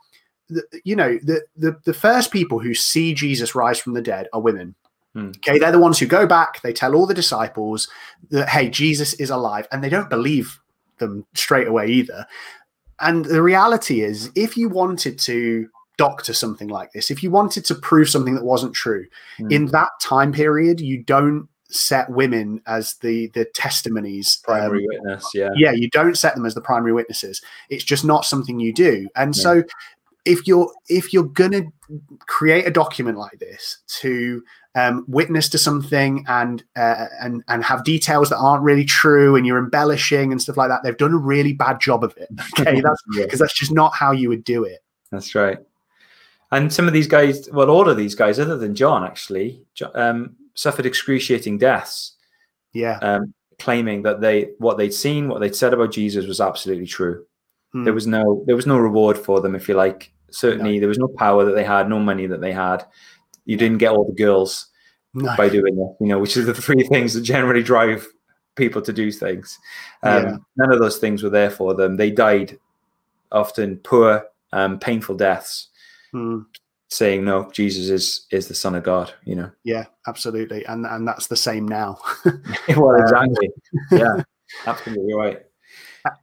the, 0.48 0.62
you 0.84 0.96
know 0.96 1.18
the, 1.22 1.42
the 1.56 1.78
the 1.84 1.94
first 1.94 2.32
people 2.32 2.58
who 2.58 2.74
see 2.74 3.14
jesus 3.14 3.54
rise 3.54 3.78
from 3.78 3.92
the 3.92 4.02
dead 4.02 4.28
are 4.32 4.40
women 4.40 4.74
Hmm. 5.14 5.28
Okay, 5.36 5.58
they're 5.58 5.70
the 5.70 5.78
ones 5.78 5.98
who 5.98 6.06
go 6.06 6.26
back, 6.26 6.62
they 6.62 6.72
tell 6.72 6.94
all 6.94 7.04
the 7.04 7.12
disciples 7.12 7.86
that, 8.30 8.48
hey, 8.48 8.70
Jesus 8.70 9.12
is 9.12 9.28
alive, 9.28 9.68
and 9.70 9.84
they 9.84 9.90
don't 9.90 10.08
believe 10.08 10.58
them 10.96 11.26
straight 11.34 11.68
away 11.68 11.88
either. 11.88 12.26
And 13.02 13.24
the 13.24 13.42
reality 13.42 14.02
is, 14.02 14.30
if 14.34 14.56
you 14.56 14.68
wanted 14.68 15.18
to 15.20 15.68
doctor 15.98 16.32
something 16.32 16.68
like 16.68 16.92
this, 16.92 17.10
if 17.10 17.22
you 17.22 17.30
wanted 17.30 17.64
to 17.66 17.74
prove 17.74 18.08
something 18.08 18.34
that 18.34 18.44
wasn't 18.44 18.74
true, 18.74 19.06
hmm. 19.36 19.50
in 19.50 19.66
that 19.66 19.90
time 20.00 20.32
period, 20.32 20.80
you 20.80 21.02
don't 21.02 21.48
set 21.74 22.10
women 22.10 22.60
as 22.66 22.96
the 23.00 23.28
the 23.28 23.46
testimonies 23.54 24.38
primary 24.44 24.80
um, 24.80 24.88
witness 24.88 25.26
yeah. 25.32 25.48
Yeah 25.56 25.72
you 25.72 25.88
don't 25.88 26.18
set 26.18 26.34
them 26.34 26.44
as 26.44 26.54
the 26.54 26.60
primary 26.60 26.92
witnesses. 26.92 27.40
It's 27.70 27.84
just 27.84 28.04
not 28.04 28.26
something 28.26 28.60
you 28.60 28.74
do. 28.74 29.08
And 29.16 29.34
so 29.34 29.62
if 30.24 30.46
you're 30.46 30.72
if 30.88 31.12
you're 31.12 31.24
gonna 31.24 31.62
create 32.20 32.66
a 32.66 32.70
document 32.70 33.18
like 33.18 33.38
this 33.38 33.78
to 34.00 34.42
um, 34.74 35.04
witness 35.08 35.48
to 35.50 35.58
something 35.58 36.24
and 36.28 36.64
uh, 36.76 37.06
and 37.20 37.42
and 37.48 37.64
have 37.64 37.84
details 37.84 38.30
that 38.30 38.38
aren't 38.38 38.62
really 38.62 38.84
true 38.84 39.36
and 39.36 39.46
you're 39.46 39.58
embellishing 39.58 40.32
and 40.32 40.40
stuff 40.40 40.56
like 40.56 40.68
that, 40.68 40.82
they've 40.82 40.96
done 40.96 41.12
a 41.12 41.18
really 41.18 41.52
bad 41.52 41.80
job 41.80 42.04
of 42.04 42.16
it. 42.16 42.28
Okay, 42.60 42.80
that's 42.80 43.02
because 43.14 43.40
that's 43.40 43.58
just 43.58 43.72
not 43.72 43.94
how 43.94 44.12
you 44.12 44.28
would 44.28 44.44
do 44.44 44.64
it. 44.64 44.80
That's 45.10 45.34
right. 45.34 45.58
And 46.50 46.72
some 46.72 46.86
of 46.86 46.92
these 46.92 47.06
guys, 47.06 47.48
well, 47.50 47.70
all 47.70 47.88
of 47.88 47.96
these 47.96 48.14
guys, 48.14 48.38
other 48.38 48.58
than 48.58 48.74
John, 48.74 49.04
actually, 49.04 49.64
um, 49.94 50.36
suffered 50.54 50.84
excruciating 50.84 51.58
deaths. 51.58 52.14
Yeah. 52.72 52.98
Um, 53.00 53.32
claiming 53.58 54.02
that 54.02 54.20
they 54.20 54.50
what 54.58 54.76
they'd 54.76 54.92
seen, 54.92 55.28
what 55.28 55.40
they'd 55.40 55.54
said 55.54 55.72
about 55.72 55.92
Jesus 55.92 56.26
was 56.26 56.40
absolutely 56.40 56.86
true. 56.86 57.24
Hmm. 57.72 57.84
There 57.84 57.94
was 57.94 58.06
no 58.06 58.44
there 58.46 58.56
was 58.56 58.66
no 58.66 58.78
reward 58.78 59.18
for 59.18 59.40
them, 59.40 59.54
if 59.54 59.68
you 59.68 59.74
like. 59.74 60.11
Certainly, 60.32 60.74
no. 60.74 60.80
there 60.80 60.88
was 60.88 60.98
no 60.98 61.08
power 61.08 61.44
that 61.44 61.54
they 61.54 61.64
had, 61.64 61.88
no 61.88 61.98
money 61.98 62.26
that 62.26 62.40
they 62.40 62.52
had. 62.52 62.84
You 63.44 63.56
didn't 63.56 63.78
get 63.78 63.92
all 63.92 64.06
the 64.06 64.14
girls 64.14 64.66
no. 65.14 65.34
by 65.36 65.48
doing 65.48 65.74
it, 65.74 66.02
you 66.02 66.08
know, 66.08 66.18
which 66.18 66.36
is 66.36 66.46
the 66.46 66.54
three 66.54 66.84
things 66.84 67.14
that 67.14 67.22
generally 67.22 67.62
drive 67.62 68.06
people 68.54 68.82
to 68.82 68.92
do 68.92 69.10
things. 69.10 69.58
Um, 70.02 70.24
yeah. 70.24 70.36
None 70.56 70.72
of 70.72 70.78
those 70.78 70.98
things 70.98 71.22
were 71.22 71.30
there 71.30 71.50
for 71.50 71.74
them. 71.74 71.96
They 71.96 72.10
died 72.10 72.58
often 73.30 73.78
poor, 73.78 74.24
um, 74.52 74.78
painful 74.78 75.16
deaths. 75.16 75.68
Hmm 76.12 76.40
saying 76.92 77.24
no 77.24 77.50
jesus 77.52 77.88
is 77.88 78.26
is 78.30 78.48
the 78.48 78.54
son 78.54 78.74
of 78.74 78.82
god 78.82 79.12
you 79.24 79.34
know 79.34 79.50
yeah 79.64 79.84
absolutely 80.06 80.64
and 80.66 80.84
and 80.84 81.08
that's 81.08 81.26
the 81.26 81.36
same 81.36 81.66
now 81.66 81.98
well 82.76 82.94
exactly 83.00 83.48
yeah 83.92 84.22
absolutely 84.66 85.14
right 85.14 85.42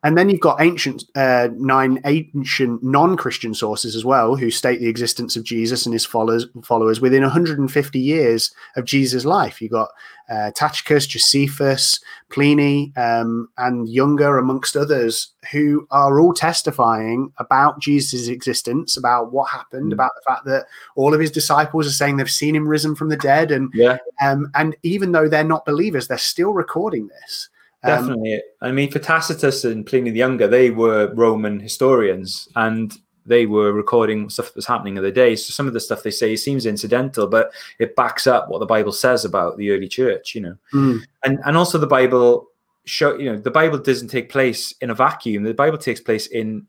and 0.04 0.18
then 0.18 0.30
you've 0.30 0.39
got 0.39 0.62
ancient 0.62 1.06
uh, 1.15 1.50
nine 1.54 2.02
ancient 2.06 2.84
non-Christian 2.84 3.54
sources 3.54 3.96
as 3.96 4.04
well, 4.04 4.36
who 4.36 4.50
state 4.50 4.80
the 4.80 4.88
existence 4.88 5.36
of 5.36 5.44
Jesus 5.44 5.86
and 5.86 5.94
his 5.94 6.06
followers 6.06 6.46
followers 6.63 7.00
within 7.00 7.22
150 7.24 8.00
years 8.00 8.54
of 8.76 8.86
Jesus' 8.86 9.26
life. 9.26 9.62
You've 9.62 9.72
got 9.72 9.89
uh, 10.30 10.52
Tacitus, 10.52 11.08
Josephus, 11.08 12.00
Pliny, 12.30 12.94
um, 12.96 13.50
and 13.58 13.89
Younger, 13.89 14.38
amongst 14.38 14.76
others, 14.76 15.34
who 15.52 15.88
are 15.92 16.20
all 16.20 16.34
testifying 16.34 17.32
about 17.38 17.80
Jesus' 17.80 18.28
existence, 18.28 18.96
about 18.96 19.32
what 19.32 19.50
happened, 19.50 19.92
mm. 19.92 19.94
about 19.94 20.12
the 20.15 20.30
fact 20.30 20.46
that 20.46 20.65
all 20.96 21.13
of 21.13 21.20
his 21.20 21.32
disciples 21.32 21.88
are 21.88 21.92
saying 21.92 22.18
they've 22.18 22.30
seen 22.30 22.56
him 22.56 22.68
risen 22.68 22.96
from 22.96 23.10
the 23.10 23.18
dead, 23.18 23.52
and 23.52 23.72
yeah. 23.74 23.98
um, 24.22 24.52
and 24.56 24.76
even 24.84 25.13
though 25.13 25.28
they're 25.28 25.44
not 25.44 25.65
believers, 25.65 26.08
they're 26.08 26.18
still 26.18 26.52
recording 26.52 27.08
this. 27.08 27.50
Um, 27.84 27.89
Definitely. 27.89 28.34
Um, 28.36 28.42
I 28.62 28.72
mean, 28.72 28.92
for 28.92 29.00
Tacitus 29.00 29.63
and 29.63 29.86
Pliny 29.86 30.12
the 30.12 30.20
Younger, 30.20 30.48
they 30.48 30.70
were 30.70 31.13
Roman 31.13 31.60
historians 31.60 32.48
and 32.56 32.98
they 33.26 33.46
were 33.46 33.72
recording 33.72 34.30
stuff 34.30 34.48
that 34.48 34.56
was 34.56 34.65
happening 34.65 34.98
in 34.98 35.04
the 35.04 35.12
day. 35.12 35.36
So 35.36 35.52
some 35.52 35.68
of 35.68 35.74
the 35.74 35.80
stuff 35.80 36.04
they 36.04 36.12
say 36.12 36.36
seems 36.36 36.65
incidental, 36.65 37.28
but 37.28 37.52
it 37.78 37.96
backs 37.96 38.28
up 38.28 38.50
what 38.50 38.60
the 38.60 38.65
Bible 38.65 38.92
says 38.92 39.24
about 39.24 39.58
the 39.58 39.72
early 39.72 39.88
church, 39.88 40.36
you 40.36 40.42
know. 40.42 40.56
Mm. 40.74 41.02
And 41.24 41.39
and 41.46 41.56
also 41.56 41.78
the 41.78 41.88
Bible 41.88 42.48
show, 42.86 43.18
you 43.18 43.32
know, 43.32 43.38
the 43.38 43.52
Bible 43.52 43.78
doesn't 43.78 44.08
take 44.08 44.30
place 44.30 44.74
in 44.82 44.89
a 44.89 44.96
vacuum. 44.96 45.44
The 45.44 45.54
Bible 45.54 45.78
takes 45.78 46.02
place 46.02 46.28
in 46.28 46.65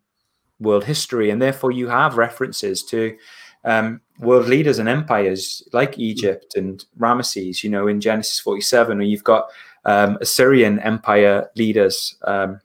world 0.61 0.85
history, 0.85 1.31
and 1.31 1.40
therefore 1.40 1.73
you 1.73 1.88
have 1.88 2.18
references 2.18 2.85
to 2.85 3.16
um, 3.64 4.01
world 4.18 4.46
leaders 4.46 4.79
and 4.79 4.88
empires 4.88 5.62
like 5.73 5.99
Egypt 5.99 6.55
and 6.57 6.85
Ramesses, 6.99 7.62
you 7.62 7.70
know, 7.70 7.88
in 7.88 8.01
Genesis 8.01 8.38
47, 8.38 8.99
where 8.99 9.07
you've 9.07 9.25
got 9.25 9.49
um, 9.85 10.19
Assyrian 10.21 10.79
Empire 10.81 11.49
leaders 11.57 12.16
um, 12.25 12.61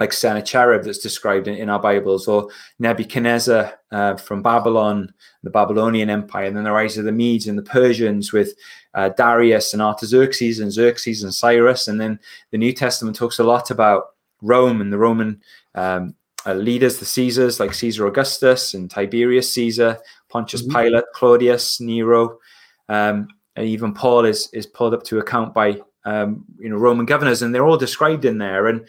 like 0.00 0.12
Sennacherib 0.12 0.84
that's 0.84 0.98
described 0.98 1.48
in, 1.48 1.54
in, 1.54 1.70
our 1.70 1.78
Bibles, 1.78 2.28
or 2.28 2.48
Nebuchadnezzar 2.78 3.72
uh, 3.92 4.16
from 4.16 4.42
Babylon, 4.42 5.12
the 5.42 5.50
Babylonian 5.50 6.10
Empire, 6.10 6.46
and 6.46 6.56
then 6.56 6.64
the 6.64 6.72
rise 6.72 6.98
of 6.98 7.04
the 7.04 7.12
Medes 7.12 7.46
and 7.46 7.58
the 7.58 7.62
Persians 7.62 8.32
with 8.32 8.54
uh, 8.94 9.10
Darius 9.10 9.72
and 9.72 9.82
Artaxerxes 9.82 10.60
and 10.60 10.72
Xerxes 10.72 11.22
and 11.22 11.32
Cyrus. 11.32 11.88
And 11.88 12.00
then 12.00 12.18
the 12.50 12.58
New 12.58 12.72
Testament 12.72 13.16
talks 13.16 13.38
a 13.38 13.44
lot 13.44 13.70
about 13.70 14.08
Rome 14.42 14.80
and 14.80 14.92
the 14.92 14.98
Roman 14.98 15.40
um, 15.74 16.14
uh, 16.44 16.54
leaders, 16.54 16.98
the 16.98 17.04
Caesars 17.04 17.58
like 17.58 17.72
Caesar 17.72 18.06
Augustus 18.06 18.74
and 18.74 18.90
Tiberius 18.90 19.52
Caesar, 19.54 19.98
Pontius 20.28 20.62
mm-hmm. 20.62 20.76
Pilate, 20.76 21.04
Claudius, 21.14 21.80
Nero. 21.80 22.38
Um, 22.88 23.28
and 23.56 23.66
even 23.66 23.94
Paul 23.94 24.26
is 24.26 24.50
is 24.52 24.66
pulled 24.66 24.92
up 24.92 25.02
to 25.04 25.18
account 25.18 25.54
by 25.54 25.80
um, 26.06 26.44
you 26.58 26.70
know 26.70 26.76
Roman 26.76 27.04
governors, 27.04 27.42
and 27.42 27.54
they're 27.54 27.66
all 27.66 27.76
described 27.76 28.24
in 28.24 28.38
there. 28.38 28.68
And 28.68 28.86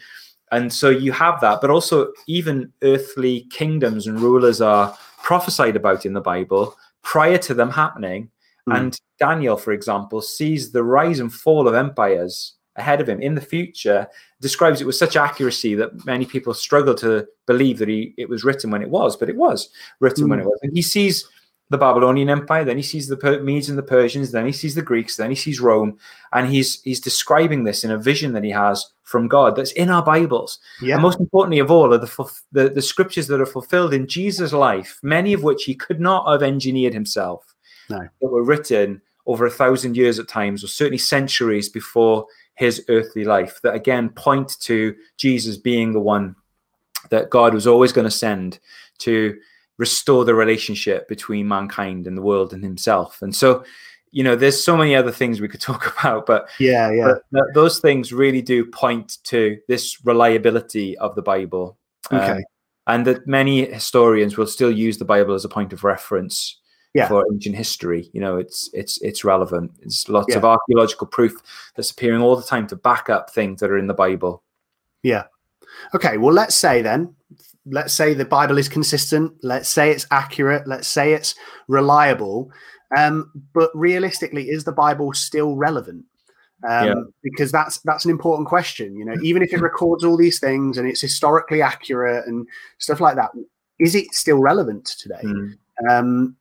and 0.50 0.72
so 0.72 0.88
you 0.88 1.12
have 1.12 1.40
that, 1.42 1.60
but 1.60 1.68
also 1.68 2.12
even 2.26 2.72
earthly 2.82 3.42
kingdoms 3.50 4.06
and 4.06 4.18
rulers 4.18 4.62
are 4.62 4.96
prophesied 5.22 5.76
about 5.76 6.06
in 6.06 6.14
the 6.14 6.20
Bible 6.22 6.74
prior 7.02 7.36
to 7.38 7.54
them 7.54 7.70
happening. 7.70 8.30
Mm. 8.68 8.76
And 8.76 9.00
Daniel, 9.18 9.56
for 9.56 9.72
example, 9.72 10.22
sees 10.22 10.72
the 10.72 10.82
rise 10.82 11.20
and 11.20 11.32
fall 11.32 11.68
of 11.68 11.74
empires 11.74 12.54
ahead 12.76 13.00
of 13.00 13.08
him 13.08 13.20
in 13.20 13.34
the 13.34 13.40
future, 13.40 14.06
describes 14.40 14.80
it 14.80 14.86
with 14.86 14.94
such 14.94 15.16
accuracy 15.16 15.74
that 15.74 16.06
many 16.06 16.24
people 16.24 16.54
struggle 16.54 16.94
to 16.94 17.26
believe 17.46 17.78
that 17.78 17.88
he 17.88 18.14
it 18.16 18.28
was 18.28 18.44
written 18.44 18.70
when 18.70 18.82
it 18.82 18.88
was, 18.88 19.16
but 19.16 19.28
it 19.28 19.36
was 19.36 19.68
written 20.00 20.26
mm. 20.26 20.30
when 20.30 20.40
it 20.40 20.46
was. 20.46 20.58
And 20.62 20.74
he 20.74 20.82
sees 20.82 21.28
the 21.70 21.78
Babylonian 21.78 22.30
Empire, 22.30 22.64
then 22.64 22.76
he 22.76 22.82
sees 22.82 23.08
the 23.08 23.40
Medes 23.42 23.68
and 23.68 23.76
the 23.76 23.82
Persians, 23.82 24.32
then 24.32 24.46
he 24.46 24.52
sees 24.52 24.74
the 24.74 24.82
Greeks, 24.82 25.16
then 25.16 25.30
he 25.30 25.36
sees 25.36 25.60
Rome, 25.60 25.98
and 26.32 26.48
he's 26.48 26.82
he's 26.82 27.00
describing 27.00 27.64
this 27.64 27.84
in 27.84 27.90
a 27.90 27.98
vision 27.98 28.32
that 28.32 28.44
he 28.44 28.50
has 28.50 28.86
from 29.02 29.28
God 29.28 29.56
that's 29.56 29.72
in 29.72 29.90
our 29.90 30.02
Bibles. 30.02 30.58
Yeah. 30.80 30.94
And 30.94 31.02
most 31.02 31.20
importantly 31.20 31.58
of 31.58 31.70
all 31.70 31.92
are 31.92 31.98
the, 31.98 32.30
the 32.52 32.70
the 32.70 32.82
scriptures 32.82 33.26
that 33.26 33.40
are 33.40 33.46
fulfilled 33.46 33.92
in 33.92 34.06
Jesus' 34.06 34.52
life, 34.52 34.98
many 35.02 35.32
of 35.32 35.42
which 35.42 35.64
he 35.64 35.74
could 35.74 36.00
not 36.00 36.30
have 36.30 36.42
engineered 36.42 36.94
himself. 36.94 37.54
No. 37.90 38.00
That 38.20 38.28
were 38.28 38.44
written 38.44 39.02
over 39.26 39.44
a 39.44 39.50
thousand 39.50 39.96
years 39.96 40.18
at 40.18 40.28
times, 40.28 40.64
or 40.64 40.68
certainly 40.68 40.98
centuries 40.98 41.68
before 41.68 42.26
his 42.54 42.84
earthly 42.88 43.24
life, 43.24 43.60
that 43.62 43.74
again 43.74 44.08
point 44.08 44.58
to 44.60 44.94
Jesus 45.18 45.58
being 45.58 45.92
the 45.92 46.00
one 46.00 46.34
that 47.10 47.30
God 47.30 47.54
was 47.54 47.66
always 47.66 47.92
going 47.92 48.06
to 48.06 48.10
send 48.10 48.58
to 48.98 49.38
restore 49.78 50.24
the 50.24 50.34
relationship 50.34 51.08
between 51.08 51.48
mankind 51.48 52.06
and 52.06 52.16
the 52.16 52.22
world 52.22 52.52
and 52.52 52.62
himself. 52.62 53.22
And 53.22 53.34
so, 53.34 53.64
you 54.10 54.24
know, 54.24 54.36
there's 54.36 54.62
so 54.62 54.76
many 54.76 54.94
other 54.94 55.12
things 55.12 55.40
we 55.40 55.48
could 55.48 55.60
talk 55.72 55.98
about, 55.98 56.26
but 56.26 56.48
yeah, 56.58 56.90
yeah, 56.90 57.14
but 57.32 57.44
those 57.54 57.78
things 57.78 58.12
really 58.12 58.42
do 58.42 58.64
point 58.64 59.18
to 59.24 59.58
this 59.68 60.04
reliability 60.04 60.98
of 60.98 61.14
the 61.14 61.22
Bible. 61.22 61.78
Um, 62.10 62.20
okay. 62.20 62.32
Um, 62.32 62.42
and 62.88 63.06
that 63.06 63.26
many 63.26 63.66
historians 63.66 64.36
will 64.36 64.46
still 64.46 64.70
use 64.70 64.96
the 64.96 65.04
Bible 65.04 65.34
as 65.34 65.44
a 65.44 65.48
point 65.48 65.74
of 65.74 65.84
reference 65.84 66.58
yeah. 66.94 67.06
for 67.06 67.24
ancient 67.30 67.54
history. 67.54 68.08
You 68.14 68.20
know, 68.22 68.38
it's 68.38 68.70
it's 68.72 69.00
it's 69.02 69.24
relevant. 69.24 69.72
There's 69.78 70.08
lots 70.08 70.28
yeah. 70.30 70.38
of 70.38 70.44
archaeological 70.46 71.06
proof 71.06 71.34
that's 71.76 71.90
appearing 71.90 72.22
all 72.22 72.34
the 72.34 72.42
time 72.42 72.66
to 72.68 72.76
back 72.76 73.10
up 73.10 73.28
things 73.28 73.60
that 73.60 73.70
are 73.70 73.76
in 73.76 73.88
the 73.88 73.94
Bible. 73.94 74.42
Yeah. 75.02 75.24
Okay. 75.94 76.16
Well, 76.16 76.32
let's 76.32 76.56
say 76.56 76.80
then 76.80 77.14
let's 77.70 77.92
say 77.92 78.14
the 78.14 78.24
Bible 78.24 78.58
is 78.58 78.68
consistent, 78.68 79.32
let's 79.42 79.68
say 79.68 79.90
it's 79.90 80.06
accurate, 80.10 80.66
let's 80.66 80.88
say 80.88 81.12
it's 81.12 81.34
reliable. 81.68 82.50
Um, 82.96 83.30
but 83.52 83.70
realistically, 83.74 84.48
is 84.48 84.64
the 84.64 84.72
Bible 84.72 85.12
still 85.12 85.56
relevant? 85.56 86.04
Um, 86.68 86.86
yeah. 86.86 86.94
Because 87.22 87.52
that's 87.52 87.78
that's 87.80 88.04
an 88.04 88.10
important 88.10 88.48
question. 88.48 88.96
You 88.96 89.04
know, 89.04 89.14
even 89.22 89.42
if 89.42 89.52
it 89.52 89.60
records 89.60 90.04
all 90.04 90.16
these 90.16 90.40
things 90.40 90.78
and 90.78 90.88
it's 90.88 91.00
historically 91.00 91.62
accurate 91.62 92.26
and 92.26 92.46
stuff 92.78 93.00
like 93.00 93.16
that, 93.16 93.30
is 93.78 93.94
it 93.94 94.12
still 94.12 94.38
relevant 94.38 94.86
today? 94.86 95.20
Mm. 95.22 95.58
Um, 95.88 96.36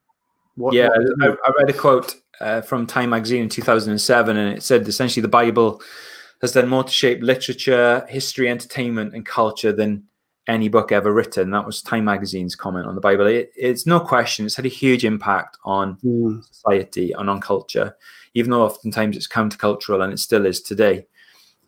what, 0.55 0.73
yeah, 0.73 0.89
what, 0.89 1.39
I, 1.45 1.49
I, 1.49 1.51
read 1.59 1.69
a 1.69 1.73
quote 1.73 2.15
uh, 2.41 2.61
from 2.61 2.87
Time 2.87 3.11
magazine 3.11 3.43
in 3.43 3.49
2007, 3.49 4.37
and 4.37 4.57
it 4.57 4.63
said 4.63 4.87
essentially 4.87 5.21
the 5.21 5.27
Bible 5.27 5.81
has 6.41 6.51
done 6.51 6.67
more 6.67 6.83
to 6.83 6.91
shape 6.91 7.21
literature, 7.21 8.05
history, 8.09 8.49
entertainment, 8.49 9.13
and 9.13 9.25
culture 9.25 9.71
than 9.71 10.03
any 10.47 10.69
book 10.69 10.91
ever 10.91 11.13
written. 11.13 11.51
That 11.51 11.65
was 11.65 11.81
Time 11.81 12.05
Magazine's 12.05 12.55
comment 12.55 12.85
on 12.85 12.95
the 12.95 13.01
Bible. 13.01 13.27
It, 13.27 13.51
it's 13.55 13.85
no 13.85 13.99
question, 13.99 14.45
it's 14.45 14.55
had 14.55 14.65
a 14.65 14.69
huge 14.69 15.03
impact 15.03 15.57
on 15.63 15.97
mm. 15.97 16.43
society 16.45 17.11
and 17.11 17.29
on 17.29 17.41
culture, 17.41 17.95
even 18.33 18.51
though 18.51 18.63
oftentimes 18.63 19.17
it's 19.17 19.27
countercultural 19.27 20.03
and 20.03 20.13
it 20.13 20.19
still 20.19 20.45
is 20.45 20.61
today, 20.61 21.05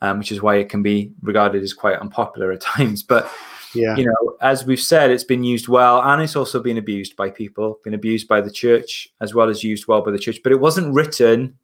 um, 0.01 0.19
which 0.19 0.31
is 0.31 0.41
why 0.41 0.55
it 0.55 0.69
can 0.69 0.81
be 0.81 1.11
regarded 1.21 1.61
as 1.61 1.73
quite 1.73 1.99
unpopular 1.99 2.51
at 2.51 2.61
times. 2.75 3.03
But 3.03 3.29
yeah. 3.75 3.95
you 3.95 4.05
know, 4.05 4.37
as 4.41 4.65
we've 4.65 4.79
said, 4.79 5.11
it's 5.11 5.23
been 5.23 5.43
used 5.43 5.67
well 5.67 6.01
and 6.01 6.21
it's 6.21 6.35
also 6.35 6.61
been 6.61 6.77
abused 6.77 7.15
by 7.15 7.29
people, 7.29 7.79
been 7.83 7.93
abused 7.93 8.27
by 8.27 8.41
the 8.41 8.51
church 8.51 9.09
as 9.19 9.33
well 9.33 9.49
as 9.49 9.63
used 9.63 9.87
well 9.87 10.01
by 10.01 10.11
the 10.11 10.19
church. 10.19 10.39
But 10.41 10.53
it 10.53 10.59
wasn't 10.59 10.93
written 10.93 11.57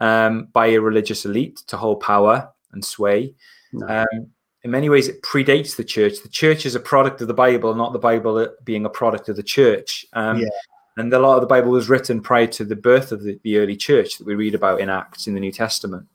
um, 0.00 0.48
by 0.52 0.68
a 0.68 0.80
religious 0.80 1.26
elite 1.26 1.58
to 1.66 1.76
hold 1.76 2.00
power 2.00 2.50
and 2.72 2.84
sway. 2.84 3.34
No. 3.72 3.86
Um, 3.86 4.30
in 4.64 4.70
many 4.70 4.88
ways 4.88 5.08
it 5.08 5.22
predates 5.22 5.76
the 5.76 5.84
church. 5.84 6.22
The 6.22 6.28
church 6.28 6.66
is 6.66 6.74
a 6.74 6.80
product 6.80 7.20
of 7.20 7.28
the 7.28 7.34
Bible, 7.34 7.74
not 7.74 7.92
the 7.92 7.98
Bible 7.98 8.48
being 8.64 8.86
a 8.86 8.90
product 8.90 9.28
of 9.28 9.36
the 9.36 9.42
church. 9.42 10.06
Um, 10.14 10.40
yeah. 10.40 10.48
And 10.96 11.12
a 11.12 11.18
lot 11.18 11.34
of 11.34 11.40
the 11.40 11.46
Bible 11.46 11.70
was 11.70 11.88
written 11.88 12.20
prior 12.20 12.46
to 12.48 12.64
the 12.64 12.76
birth 12.76 13.12
of 13.12 13.22
the, 13.22 13.38
the 13.42 13.58
early 13.58 13.76
church 13.76 14.18
that 14.18 14.26
we 14.26 14.34
read 14.34 14.54
about 14.54 14.80
in 14.80 14.88
Acts 14.88 15.26
in 15.26 15.34
the 15.34 15.40
New 15.40 15.52
Testament. 15.52 16.06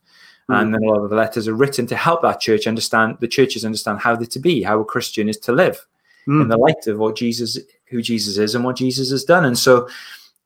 Mm. 0.49 0.61
And 0.61 0.73
then 0.73 0.83
a 0.83 0.87
lot 0.87 1.03
of 1.03 1.09
the 1.09 1.15
letters 1.15 1.47
are 1.47 1.53
written 1.53 1.85
to 1.87 1.95
help 1.95 2.21
that 2.23 2.39
church 2.39 2.65
understand, 2.65 3.17
the 3.19 3.27
churches 3.27 3.65
understand 3.65 3.99
how 3.99 4.15
they're 4.15 4.25
to 4.27 4.39
be, 4.39 4.63
how 4.63 4.79
a 4.79 4.85
Christian 4.85 5.29
is 5.29 5.37
to 5.39 5.51
live. 5.51 5.85
mm. 6.29 6.41
in 6.41 6.47
the 6.47 6.57
light 6.57 6.87
of 6.87 6.97
what 6.97 7.15
Jesus, 7.15 7.57
who 7.85 8.01
Jesus 8.01 8.37
is, 8.37 8.55
and 8.55 8.63
what 8.63 8.77
Jesus 8.77 9.11
has 9.11 9.23
done. 9.23 9.45
And 9.45 9.57
so, 9.57 9.89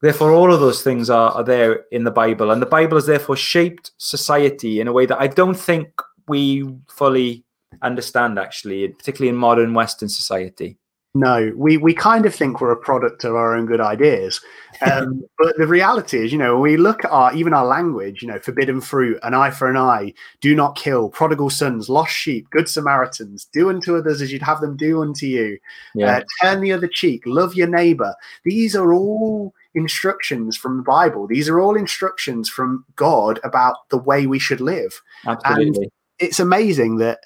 therefore, 0.02 0.32
all 0.32 0.54
of 0.54 0.60
those 0.60 0.82
things 0.82 1.10
are, 1.10 1.32
are 1.32 1.44
there 1.44 1.86
in 1.92 2.04
the 2.04 2.12
Bible, 2.12 2.52
and 2.52 2.62
the 2.62 2.68
Bible 2.68 2.98
has 2.98 3.06
therefore 3.06 3.36
shaped 3.36 3.92
society 3.98 4.80
in 4.80 4.88
a 4.88 4.94
way 4.94 5.06
that 5.06 5.20
I 5.20 5.28
don't 5.28 5.58
think 5.58 5.90
we 6.28 6.68
fully 6.88 7.43
understand, 7.82 8.40
actually, 8.40 8.88
particularly 8.90 9.30
in 9.30 9.36
modern 9.36 9.74
Western 9.74 10.10
society. 10.10 10.78
No, 11.16 11.52
we 11.56 11.78
we 11.78 11.94
kind 11.94 12.26
of 12.26 12.34
think 12.34 12.60
we're 12.60 12.72
a 12.72 12.76
product 12.76 13.24
of 13.24 13.36
our 13.36 13.56
own 13.56 13.68
good 13.68 13.80
ideas, 13.80 14.42
um, 14.82 15.24
but 15.38 15.56
the 15.58 15.68
reality 15.68 16.18
is, 16.18 16.32
you 16.32 16.40
know, 16.40 16.54
when 16.54 16.72
we 16.72 16.78
look 16.78 17.06
at 17.06 17.12
our 17.12 17.32
even 17.36 17.54
our 17.54 17.68
language, 17.68 18.24
you 18.24 18.28
know, 18.28 18.40
forbidden 18.40 18.82
fruit, 18.82 19.20
an 19.22 19.36
eye 19.36 19.52
for 19.52 19.70
an 19.70 19.78
eye, 19.78 20.12
do 20.42 20.56
not 20.56 20.76
kill, 20.76 21.10
prodigal 21.10 21.52
sons, 21.52 21.88
lost 21.88 22.14
sheep, 22.14 22.50
good 22.50 22.68
Samaritans, 22.68 23.48
do 23.54 23.70
unto 23.70 23.96
others 23.96 24.24
as 24.24 24.32
you'd 24.32 24.42
have 24.42 24.60
them 24.60 24.76
do 24.76 25.04
unto 25.04 25.28
you, 25.28 25.60
yeah. 25.94 26.18
uh, 26.18 26.22
turn 26.42 26.62
the 26.62 26.72
other 26.72 26.88
cheek, 26.88 27.22
love 27.28 27.54
your 27.54 27.68
neighbor. 27.68 28.16
These 28.44 28.76
are 28.76 28.92
all 28.92 29.54
instructions 29.76 30.58
from 30.58 30.78
the 30.78 30.84
Bible. 30.84 31.28
These 31.28 31.48
are 31.48 31.60
all 31.60 31.76
instructions 31.76 32.50
from 32.50 32.86
God 32.96 33.40
about 33.44 33.88
the 33.90 34.00
way 34.00 34.26
we 34.26 34.40
should 34.40 34.62
live. 34.62 35.00
Absolutely. 35.28 35.84
And 35.84 35.92
it's 36.18 36.40
amazing 36.40 36.98
that 36.98 37.20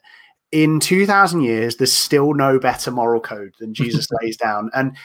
in 0.51 0.79
2000 0.79 1.41
years 1.41 1.75
there's 1.75 1.93
still 1.93 2.33
no 2.33 2.59
better 2.59 2.91
moral 2.91 3.19
code 3.19 3.53
than 3.59 3.73
jesus 3.73 4.07
lays 4.21 4.37
down 4.37 4.69
and 4.73 4.95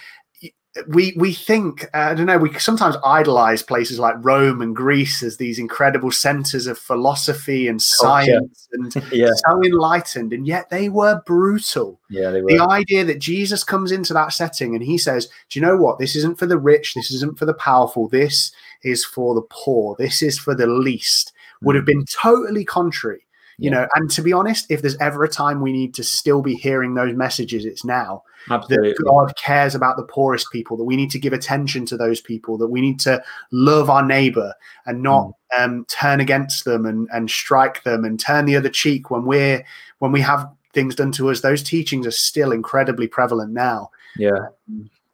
we 0.88 1.12
we 1.18 1.34
think 1.34 1.84
uh, 1.92 2.10
i 2.10 2.14
don't 2.14 2.26
know 2.26 2.38
we 2.38 2.52
sometimes 2.58 2.96
idolize 3.04 3.62
places 3.62 3.98
like 3.98 4.14
rome 4.20 4.62
and 4.62 4.74
greece 4.74 5.22
as 5.22 5.36
these 5.36 5.58
incredible 5.58 6.10
centers 6.10 6.66
of 6.66 6.78
philosophy 6.78 7.68
and 7.68 7.82
science 7.82 8.68
oh, 8.72 8.76
yeah. 8.78 9.00
and 9.00 9.12
yeah. 9.12 9.30
so 9.46 9.62
enlightened 9.62 10.32
and 10.32 10.46
yet 10.46 10.70
they 10.70 10.88
were 10.88 11.20
brutal 11.26 12.00
yeah 12.08 12.30
they 12.30 12.40
were. 12.40 12.48
the 12.48 12.62
idea 12.70 13.04
that 13.04 13.18
jesus 13.18 13.62
comes 13.62 13.92
into 13.92 14.14
that 14.14 14.32
setting 14.32 14.74
and 14.74 14.82
he 14.82 14.96
says 14.96 15.28
do 15.50 15.58
you 15.58 15.64
know 15.64 15.76
what 15.76 15.98
this 15.98 16.16
isn't 16.16 16.38
for 16.38 16.46
the 16.46 16.58
rich 16.58 16.94
this 16.94 17.10
isn't 17.10 17.38
for 17.38 17.44
the 17.44 17.54
powerful 17.54 18.08
this 18.08 18.50
is 18.82 19.04
for 19.04 19.34
the 19.34 19.46
poor 19.50 19.94
this 19.98 20.22
is 20.22 20.38
for 20.38 20.54
the 20.54 20.66
least 20.66 21.32
would 21.60 21.76
have 21.76 21.84
mm. 21.84 21.88
been 21.88 22.04
totally 22.06 22.64
contrary 22.64 23.26
you 23.62 23.70
yeah. 23.70 23.78
know 23.78 23.88
and 23.94 24.10
to 24.10 24.22
be 24.22 24.32
honest 24.32 24.66
if 24.70 24.82
there's 24.82 24.96
ever 24.96 25.22
a 25.22 25.28
time 25.28 25.60
we 25.60 25.72
need 25.72 25.94
to 25.94 26.02
still 26.02 26.42
be 26.42 26.54
hearing 26.54 26.94
those 26.94 27.14
messages 27.14 27.64
it's 27.64 27.84
now 27.84 28.22
Absolutely. 28.50 28.90
that 28.90 29.04
god 29.04 29.36
cares 29.36 29.74
about 29.74 29.96
the 29.96 30.02
poorest 30.02 30.48
people 30.50 30.76
that 30.76 30.84
we 30.84 30.96
need 30.96 31.10
to 31.10 31.18
give 31.18 31.32
attention 31.32 31.86
to 31.86 31.96
those 31.96 32.20
people 32.20 32.58
that 32.58 32.68
we 32.68 32.80
need 32.80 32.98
to 33.00 33.22
love 33.52 33.88
our 33.88 34.04
neighbor 34.04 34.52
and 34.86 35.02
not 35.02 35.32
mm. 35.54 35.64
um, 35.64 35.84
turn 35.86 36.20
against 36.20 36.64
them 36.64 36.84
and, 36.84 37.08
and 37.12 37.30
strike 37.30 37.84
them 37.84 38.04
and 38.04 38.18
turn 38.18 38.46
the 38.46 38.56
other 38.56 38.68
cheek 38.68 39.10
when 39.10 39.24
we're 39.24 39.64
when 40.00 40.10
we 40.10 40.20
have 40.20 40.50
things 40.72 40.94
done 40.94 41.12
to 41.12 41.30
us 41.30 41.40
those 41.40 41.62
teachings 41.62 42.06
are 42.06 42.12
still 42.12 42.50
incredibly 42.50 43.06
prevalent 43.06 43.52
now 43.52 43.90
yeah 44.16 44.48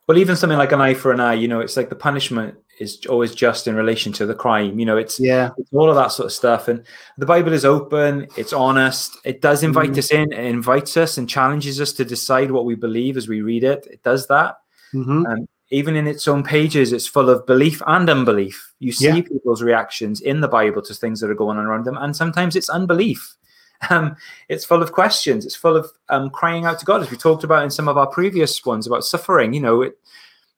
well 0.06 0.16
even 0.16 0.36
something 0.36 0.58
like 0.58 0.72
an 0.72 0.80
eye 0.80 0.94
for 0.94 1.12
an 1.12 1.20
eye 1.20 1.34
you 1.34 1.48
know 1.48 1.60
it's 1.60 1.76
like 1.76 1.90
the 1.90 1.96
punishment 1.96 2.56
is 2.78 3.04
always 3.06 3.34
just 3.34 3.66
in 3.66 3.74
relation 3.74 4.12
to 4.14 4.26
the 4.26 4.34
crime. 4.34 4.78
You 4.78 4.86
know, 4.86 4.96
it's 4.96 5.18
yeah, 5.18 5.50
it's 5.58 5.72
all 5.72 5.88
of 5.88 5.96
that 5.96 6.12
sort 6.12 6.26
of 6.26 6.32
stuff. 6.32 6.68
And 6.68 6.84
the 7.16 7.26
Bible 7.26 7.52
is 7.52 7.64
open, 7.64 8.28
it's 8.36 8.52
honest, 8.52 9.16
it 9.24 9.40
does 9.40 9.62
invite 9.62 9.90
mm-hmm. 9.90 9.98
us 9.98 10.10
in, 10.12 10.32
it 10.32 10.44
invites 10.44 10.96
us 10.96 11.18
and 11.18 11.28
challenges 11.28 11.80
us 11.80 11.92
to 11.94 12.04
decide 12.04 12.50
what 12.50 12.64
we 12.64 12.74
believe 12.74 13.16
as 13.16 13.28
we 13.28 13.40
read 13.42 13.64
it. 13.64 13.86
It 13.90 14.02
does 14.02 14.26
that. 14.28 14.58
Mm-hmm. 14.94 15.26
Um, 15.26 15.48
even 15.70 15.96
in 15.96 16.06
its 16.06 16.26
own 16.26 16.42
pages, 16.42 16.92
it's 16.92 17.06
full 17.06 17.28
of 17.28 17.44
belief 17.46 17.82
and 17.86 18.08
unbelief. 18.08 18.72
You 18.78 18.92
see 18.92 19.08
yeah. 19.08 19.20
people's 19.20 19.62
reactions 19.62 20.20
in 20.20 20.40
the 20.40 20.48
Bible 20.48 20.80
to 20.82 20.94
things 20.94 21.20
that 21.20 21.30
are 21.30 21.34
going 21.34 21.58
on 21.58 21.66
around 21.66 21.84
them, 21.84 21.98
and 21.98 22.16
sometimes 22.16 22.56
it's 22.56 22.68
unbelief. 22.68 23.34
Um, 23.90 24.16
it's 24.48 24.64
full 24.64 24.82
of 24.82 24.90
questions. 24.90 25.46
It's 25.46 25.54
full 25.54 25.76
of 25.76 25.88
um, 26.08 26.30
crying 26.30 26.64
out 26.64 26.80
to 26.80 26.84
God, 26.84 27.00
as 27.00 27.12
we 27.12 27.16
talked 27.16 27.44
about 27.44 27.62
in 27.62 27.70
some 27.70 27.86
of 27.86 27.96
our 27.96 28.08
previous 28.08 28.66
ones 28.66 28.88
about 28.88 29.04
suffering. 29.04 29.54
You 29.54 29.60
know, 29.60 29.82
it 29.82 29.96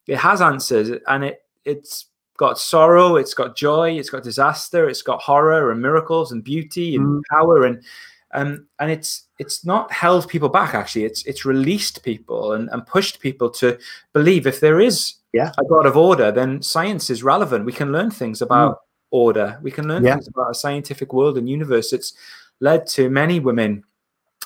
it 0.06 0.16
has 0.16 0.40
answers, 0.40 0.88
and 1.06 1.24
it 1.24 1.42
it's 1.66 2.06
got 2.40 2.58
sorrow, 2.58 3.16
it's 3.16 3.34
got 3.34 3.54
joy, 3.54 3.98
it's 3.98 4.08
got 4.08 4.22
disaster, 4.22 4.88
it's 4.88 5.02
got 5.02 5.20
horror 5.20 5.70
and 5.70 5.82
miracles 5.82 6.32
and 6.32 6.42
beauty 6.42 6.96
and 6.96 7.06
mm. 7.06 7.20
power 7.30 7.66
and 7.66 7.84
um, 8.32 8.66
and 8.78 8.90
it's 8.90 9.26
it's 9.38 9.66
not 9.66 9.92
held 9.92 10.26
people 10.28 10.48
back 10.48 10.72
actually 10.74 11.04
it's 11.04 11.22
it's 11.26 11.44
released 11.44 12.02
people 12.02 12.52
and, 12.52 12.70
and 12.70 12.86
pushed 12.86 13.20
people 13.20 13.50
to 13.50 13.76
believe 14.14 14.46
if 14.46 14.60
there 14.60 14.80
is 14.80 15.14
yeah. 15.32 15.52
a 15.58 15.64
god 15.64 15.84
of 15.84 15.96
order 15.96 16.30
then 16.32 16.62
science 16.62 17.10
is 17.10 17.22
relevant 17.22 17.64
we 17.64 17.72
can 17.72 17.92
learn 17.92 18.10
things 18.10 18.40
about 18.40 18.76
mm. 18.76 18.80
order 19.10 19.58
we 19.62 19.70
can 19.70 19.88
learn 19.88 20.04
yeah. 20.04 20.14
things 20.14 20.28
about 20.28 20.50
a 20.50 20.54
scientific 20.54 21.12
world 21.12 21.36
and 21.36 21.48
universe 21.48 21.92
it's 21.92 22.14
led 22.60 22.86
to 22.86 23.10
many 23.10 23.40
women 23.40 23.82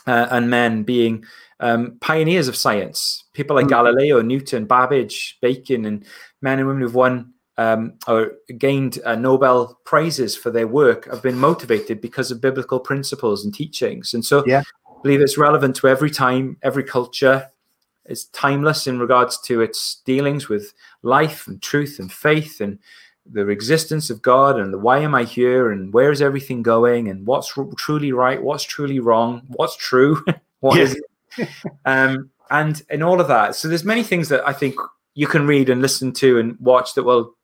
uh, 0.07 0.29
and 0.31 0.49
men 0.49 0.83
being 0.83 1.23
um, 1.61 1.99
pioneers 2.01 2.49
of 2.49 2.57
science 2.57 3.25
people 3.35 3.55
like 3.55 3.67
mm. 3.67 3.77
galileo 3.77 4.23
newton 4.23 4.65
babbage 4.65 5.37
bacon 5.43 5.85
and 5.85 6.07
men 6.41 6.59
and 6.59 6.67
women 6.67 6.81
who've 6.81 6.95
won 6.95 7.34
um, 7.57 7.95
or 8.09 8.33
gained 8.59 8.99
uh, 9.05 9.15
Nobel 9.15 9.79
prizes 9.85 10.37
for 10.37 10.51
their 10.51 10.67
work 10.67 11.07
have 11.11 11.23
been 11.23 11.39
motivated 11.39 12.01
because 12.01 12.31
of 12.31 12.41
biblical 12.41 12.81
principles 12.81 13.45
and 13.45 13.55
teachings. 13.55 14.15
And 14.15 14.25
so 14.25 14.45
yeah. 14.47 14.63
I 14.89 15.03
believe 15.03 15.21
it's 15.21 15.39
relevant 15.39 15.77
to 15.77 15.89
every 15.89 16.11
time, 16.11 16.57
every 16.63 16.85
culture. 16.85 17.49
It's 18.07 18.25
timeless 18.27 18.87
in 18.87 18.99
regards 18.99 19.41
to 19.43 19.61
its 19.61 20.03
dealings 20.05 20.49
with 20.49 20.75
life 21.03 21.47
and 21.47 21.63
truth 21.63 21.99
and 21.99 22.13
faith 22.13 22.61
and 22.61 22.79
the 23.25 23.49
existence 23.49 24.11
of 24.11 24.21
God 24.21 24.59
and 24.59 24.73
the 24.73 24.79
why 24.79 24.99
am 24.99 25.15
I 25.15 25.25
here 25.25 25.71
and 25.71 25.93
where 25.95 26.11
is 26.11 26.21
everything 26.21 26.63
going 26.63 27.09
and 27.09 27.27
what's 27.27 27.57
r- 27.57 27.67
truly 27.79 28.13
right, 28.13 28.43
what's 28.43 28.65
truly 28.65 29.01
wrong, 29.01 29.43
what's 29.49 29.77
true, 29.77 30.23
what 30.61 30.77
yeah. 30.77 31.47
um, 31.87 32.31
and 32.51 32.83
and 32.91 33.03
all 33.03 33.21
of 33.21 33.29
that. 33.29 33.55
So 33.55 33.69
there's 33.69 33.85
many 33.85 34.03
things 34.03 34.29
that 34.29 34.47
I 34.47 34.53
think 34.53 34.75
you 35.15 35.27
can 35.27 35.47
read 35.47 35.71
and 35.71 35.81
listen 35.81 36.13
to 36.13 36.39
and 36.39 36.59
watch 36.61 36.95
that 36.95 37.05
will 37.05 37.35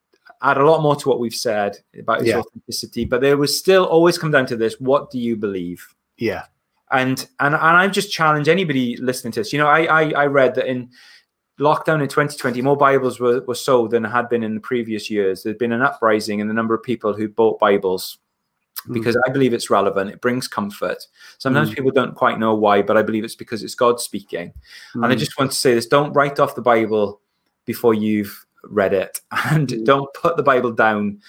add 0.42 0.58
a 0.58 0.64
lot 0.64 0.82
more 0.82 0.96
to 0.96 1.08
what 1.08 1.20
we've 1.20 1.34
said 1.34 1.76
about 1.98 2.20
his 2.20 2.28
yeah. 2.28 2.38
authenticity, 2.38 3.04
but 3.04 3.20
there 3.20 3.36
was 3.36 3.56
still 3.56 3.84
always 3.84 4.18
come 4.18 4.30
down 4.30 4.46
to 4.46 4.56
this: 4.56 4.80
what 4.80 5.10
do 5.10 5.18
you 5.18 5.36
believe? 5.36 5.86
Yeah. 6.16 6.44
And 6.92 7.28
and 7.38 7.54
and 7.54 7.56
I 7.56 7.86
just 7.88 8.12
challenge 8.12 8.48
anybody 8.48 8.96
listening 8.96 9.32
to 9.32 9.40
this. 9.40 9.52
You 9.52 9.58
know, 9.58 9.68
I 9.68 9.84
I, 9.84 10.10
I 10.10 10.26
read 10.26 10.54
that 10.56 10.66
in 10.66 10.90
lockdown 11.60 12.00
in 12.02 12.08
2020, 12.08 12.62
more 12.62 12.76
Bibles 12.76 13.20
were, 13.20 13.42
were 13.42 13.54
sold 13.54 13.92
than 13.92 14.02
had 14.02 14.28
been 14.28 14.42
in 14.42 14.54
the 14.54 14.60
previous 14.60 15.10
years. 15.10 15.42
There'd 15.42 15.58
been 15.58 15.72
an 15.72 15.82
uprising 15.82 16.40
in 16.40 16.48
the 16.48 16.54
number 16.54 16.74
of 16.74 16.82
people 16.82 17.12
who 17.12 17.28
bought 17.28 17.60
Bibles 17.60 18.18
mm. 18.88 18.94
because 18.94 19.16
I 19.26 19.30
believe 19.30 19.52
it's 19.52 19.70
relevant. 19.70 20.10
It 20.10 20.20
brings 20.20 20.48
comfort. 20.48 21.06
Sometimes 21.38 21.70
mm. 21.70 21.76
people 21.76 21.90
don't 21.90 22.14
quite 22.14 22.38
know 22.38 22.54
why, 22.54 22.82
but 22.82 22.96
I 22.96 23.02
believe 23.02 23.24
it's 23.24 23.36
because 23.36 23.62
it's 23.62 23.74
God 23.74 24.00
speaking. 24.00 24.48
Mm. 24.94 25.04
And 25.04 25.06
I 25.06 25.14
mm. 25.14 25.18
just 25.18 25.38
want 25.38 25.52
to 25.52 25.56
say 25.56 25.74
this 25.74 25.86
don't 25.86 26.14
write 26.14 26.40
off 26.40 26.54
the 26.54 26.62
Bible 26.62 27.20
before 27.66 27.94
you've 27.94 28.46
read 28.64 28.92
it 28.92 29.20
and 29.50 29.68
mm. 29.68 29.84
don't 29.84 30.12
put 30.14 30.36
the 30.36 30.42
bible 30.42 30.72
down 30.72 31.20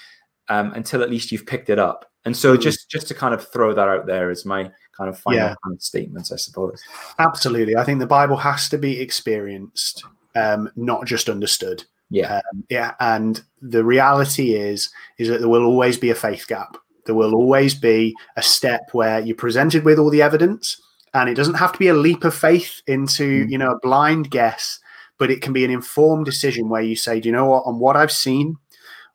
um, 0.49 0.73
until 0.73 1.01
at 1.01 1.09
least 1.09 1.31
you've 1.31 1.45
picked 1.45 1.69
it 1.69 1.79
up 1.79 2.05
and 2.25 2.35
so 2.35 2.55
mm. 2.55 2.61
just 2.61 2.89
just 2.89 3.07
to 3.07 3.13
kind 3.13 3.33
of 3.33 3.47
throw 3.47 3.73
that 3.73 3.87
out 3.87 4.05
there 4.05 4.29
as 4.29 4.45
my 4.45 4.69
kind 4.95 5.09
of 5.09 5.17
final 5.17 5.39
yeah. 5.39 5.55
kind 5.63 5.75
of 5.75 5.81
statements 5.81 6.31
i 6.31 6.35
suppose 6.35 6.81
absolutely 7.19 7.75
i 7.75 7.83
think 7.83 7.99
the 7.99 8.07
bible 8.07 8.37
has 8.37 8.69
to 8.69 8.77
be 8.77 8.99
experienced 8.99 10.03
um, 10.35 10.69
not 10.77 11.05
just 11.05 11.27
understood 11.27 11.83
yeah 12.09 12.35
um, 12.35 12.63
yeah 12.69 12.93
and 12.99 13.43
the 13.61 13.83
reality 13.83 14.53
is 14.53 14.89
is 15.17 15.27
that 15.27 15.39
there 15.39 15.49
will 15.49 15.65
always 15.65 15.97
be 15.97 16.09
a 16.09 16.15
faith 16.15 16.47
gap 16.47 16.77
there 17.05 17.15
will 17.15 17.35
always 17.35 17.73
be 17.73 18.15
a 18.37 18.41
step 18.41 18.81
where 18.91 19.19
you're 19.19 19.35
presented 19.35 19.83
with 19.83 19.99
all 19.99 20.09
the 20.09 20.21
evidence 20.21 20.79
and 21.13 21.29
it 21.29 21.35
doesn't 21.35 21.55
have 21.55 21.73
to 21.73 21.79
be 21.79 21.87
a 21.87 21.93
leap 21.93 22.23
of 22.23 22.33
faith 22.33 22.81
into 22.87 23.45
mm. 23.45 23.51
you 23.51 23.57
know 23.57 23.71
a 23.71 23.79
blind 23.79 24.29
guess 24.29 24.79
but 25.21 25.29
it 25.29 25.39
can 25.39 25.53
be 25.53 25.63
an 25.63 25.69
informed 25.69 26.25
decision 26.25 26.67
where 26.67 26.81
you 26.81 26.95
say, 26.95 27.19
do 27.19 27.29
you 27.29 27.31
know 27.31 27.45
what, 27.45 27.63
on 27.67 27.77
what 27.77 27.95
I've 27.95 28.11
seen, 28.11 28.57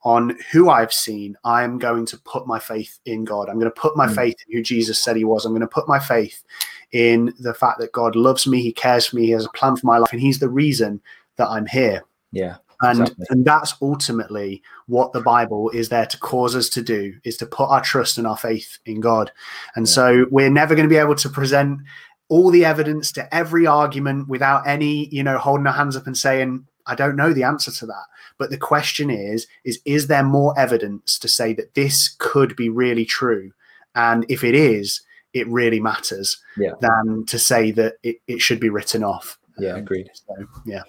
on 0.04 0.38
who 0.52 0.70
I've 0.70 0.92
seen, 0.92 1.36
I'm 1.42 1.80
going 1.80 2.06
to 2.06 2.16
put 2.18 2.46
my 2.46 2.60
faith 2.60 3.00
in 3.06 3.24
God. 3.24 3.48
I'm 3.48 3.58
going 3.58 3.72
to 3.72 3.80
put 3.80 3.96
my 3.96 4.06
mm. 4.06 4.14
faith 4.14 4.36
in 4.46 4.56
who 4.56 4.62
Jesus 4.62 5.02
said 5.02 5.16
he 5.16 5.24
was. 5.24 5.44
I'm 5.44 5.50
going 5.50 5.62
to 5.62 5.66
put 5.66 5.88
my 5.88 5.98
faith 5.98 6.44
in 6.92 7.34
the 7.40 7.52
fact 7.52 7.80
that 7.80 7.90
God 7.90 8.14
loves 8.14 8.46
me, 8.46 8.62
he 8.62 8.72
cares 8.72 9.06
for 9.06 9.16
me, 9.16 9.26
he 9.26 9.32
has 9.32 9.46
a 9.46 9.50
plan 9.50 9.74
for 9.74 9.84
my 9.84 9.98
life, 9.98 10.12
and 10.12 10.20
he's 10.20 10.38
the 10.38 10.48
reason 10.48 11.00
that 11.38 11.48
I'm 11.48 11.66
here. 11.66 12.04
Yeah. 12.30 12.58
And 12.82 13.00
exactly. 13.00 13.26
and 13.30 13.44
that's 13.44 13.74
ultimately 13.82 14.62
what 14.86 15.12
the 15.12 15.22
Bible 15.22 15.70
is 15.70 15.88
there 15.88 16.06
to 16.06 16.18
cause 16.20 16.54
us 16.54 16.68
to 16.68 16.82
do 16.82 17.14
is 17.24 17.36
to 17.38 17.46
put 17.46 17.68
our 17.68 17.82
trust 17.82 18.16
and 18.16 18.28
our 18.28 18.36
faith 18.36 18.78
in 18.86 19.00
God. 19.00 19.32
And 19.74 19.88
yeah. 19.88 19.92
so 19.92 20.26
we're 20.30 20.50
never 20.50 20.76
going 20.76 20.88
to 20.88 20.94
be 20.94 21.00
able 21.00 21.16
to 21.16 21.28
present 21.28 21.80
all 22.28 22.50
the 22.50 22.64
evidence 22.64 23.12
to 23.12 23.34
every 23.34 23.66
argument 23.66 24.28
without 24.28 24.66
any, 24.66 25.08
you 25.14 25.22
know, 25.22 25.38
holding 25.38 25.66
our 25.66 25.72
hands 25.72 25.96
up 25.96 26.06
and 26.06 26.16
saying, 26.16 26.66
I 26.86 26.94
don't 26.94 27.16
know 27.16 27.32
the 27.32 27.44
answer 27.44 27.70
to 27.70 27.86
that. 27.86 28.04
But 28.38 28.50
the 28.50 28.58
question 28.58 29.10
is, 29.10 29.46
is 29.64 29.80
is 29.84 30.06
there 30.06 30.22
more 30.22 30.58
evidence 30.58 31.18
to 31.18 31.28
say 31.28 31.52
that 31.54 31.74
this 31.74 32.14
could 32.18 32.54
be 32.56 32.68
really 32.68 33.04
true? 33.04 33.52
And 33.94 34.26
if 34.28 34.44
it 34.44 34.54
is, 34.54 35.00
it 35.32 35.48
really 35.48 35.80
matters 35.80 36.38
yeah. 36.56 36.72
than 36.80 37.24
to 37.26 37.38
say 37.38 37.70
that 37.72 37.94
it, 38.02 38.16
it 38.26 38.40
should 38.40 38.60
be 38.60 38.68
written 38.68 39.02
off. 39.02 39.38
Yeah, 39.58 39.72
um, 39.72 39.80
agreed. 39.80 40.10
So, 40.12 40.34
yeah. 40.64 40.82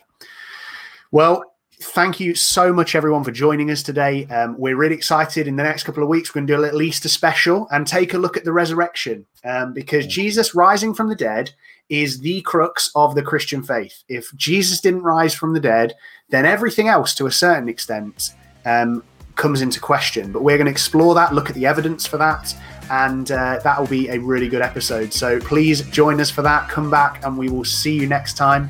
Well, 1.12 1.44
thank 1.80 2.20
you 2.20 2.36
so 2.36 2.74
much, 2.74 2.96
everyone, 2.96 3.24
for 3.24 3.32
joining 3.32 3.70
us 3.72 3.84
today. 3.84 4.26
Um, 4.26 4.58
we're 4.58 4.76
really 4.76 4.96
excited. 4.96 5.48
In 5.48 5.56
the 5.56 5.64
next 5.64 5.84
couple 5.84 6.04
of 6.04 6.10
weeks, 6.10 6.30
we're 6.30 6.40
going 6.40 6.48
to 6.48 6.54
do 6.54 6.60
a 6.60 6.62
little 6.62 6.82
Easter 6.82 7.10
special 7.10 7.68
and 7.72 7.86
take 7.86 8.14
a 8.14 8.18
look 8.18 8.38
at 8.38 8.44
the 8.44 8.54
resurrection 8.54 9.26
um, 9.44 9.74
because 9.74 10.08
Jesus 10.08 10.56
rising 10.56 10.94
from 10.94 11.10
the 11.10 11.16
dead 11.16 11.52
is 11.90 12.20
the 12.20 12.42
crux 12.42 12.92
of 12.96 13.16
the 13.16 13.22
Christian 13.22 13.64
faith. 13.64 14.04
If 14.10 14.36
Jesus 14.36 14.82
didn't 14.82 15.04
rise 15.04 15.34
from 15.34 15.54
the 15.54 15.60
dead, 15.60 15.94
then 16.30 16.46
everything 16.46 16.88
else, 16.88 17.14
to 17.16 17.28
a 17.28 17.32
certain 17.32 17.70
extent, 17.70 18.32
um, 18.66 19.04
comes 19.36 19.62
into 19.62 19.80
question. 19.80 20.32
But 20.32 20.44
we're 20.44 20.58
going 20.58 20.66
to 20.66 20.72
explore 20.72 21.16
that, 21.16 21.34
look 21.34 21.50
at 21.50 21.56
the 21.56 21.66
evidence 21.66 22.06
for 22.06 22.18
that, 22.18 22.54
and 22.90 23.32
uh, 23.32 23.60
that 23.64 23.80
will 23.80 23.88
be 23.88 24.10
a 24.10 24.20
really 24.20 24.50
good 24.50 24.62
episode. 24.62 25.14
So 25.14 25.40
please 25.40 25.82
join 25.90 26.20
us 26.20 26.30
for 26.30 26.42
that. 26.42 26.68
Come 26.70 26.90
back, 26.90 27.24
and 27.24 27.38
we 27.38 27.50
will 27.50 27.66
see 27.66 27.94
you 27.94 28.08
next 28.08 28.36
time. 28.36 28.70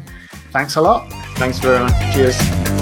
Thanks 0.52 0.76
a 0.76 0.82
lot. 0.82 1.10
Thanks 1.38 1.60
very 1.60 1.80
much. 1.80 2.14
Cheers. 2.14 2.77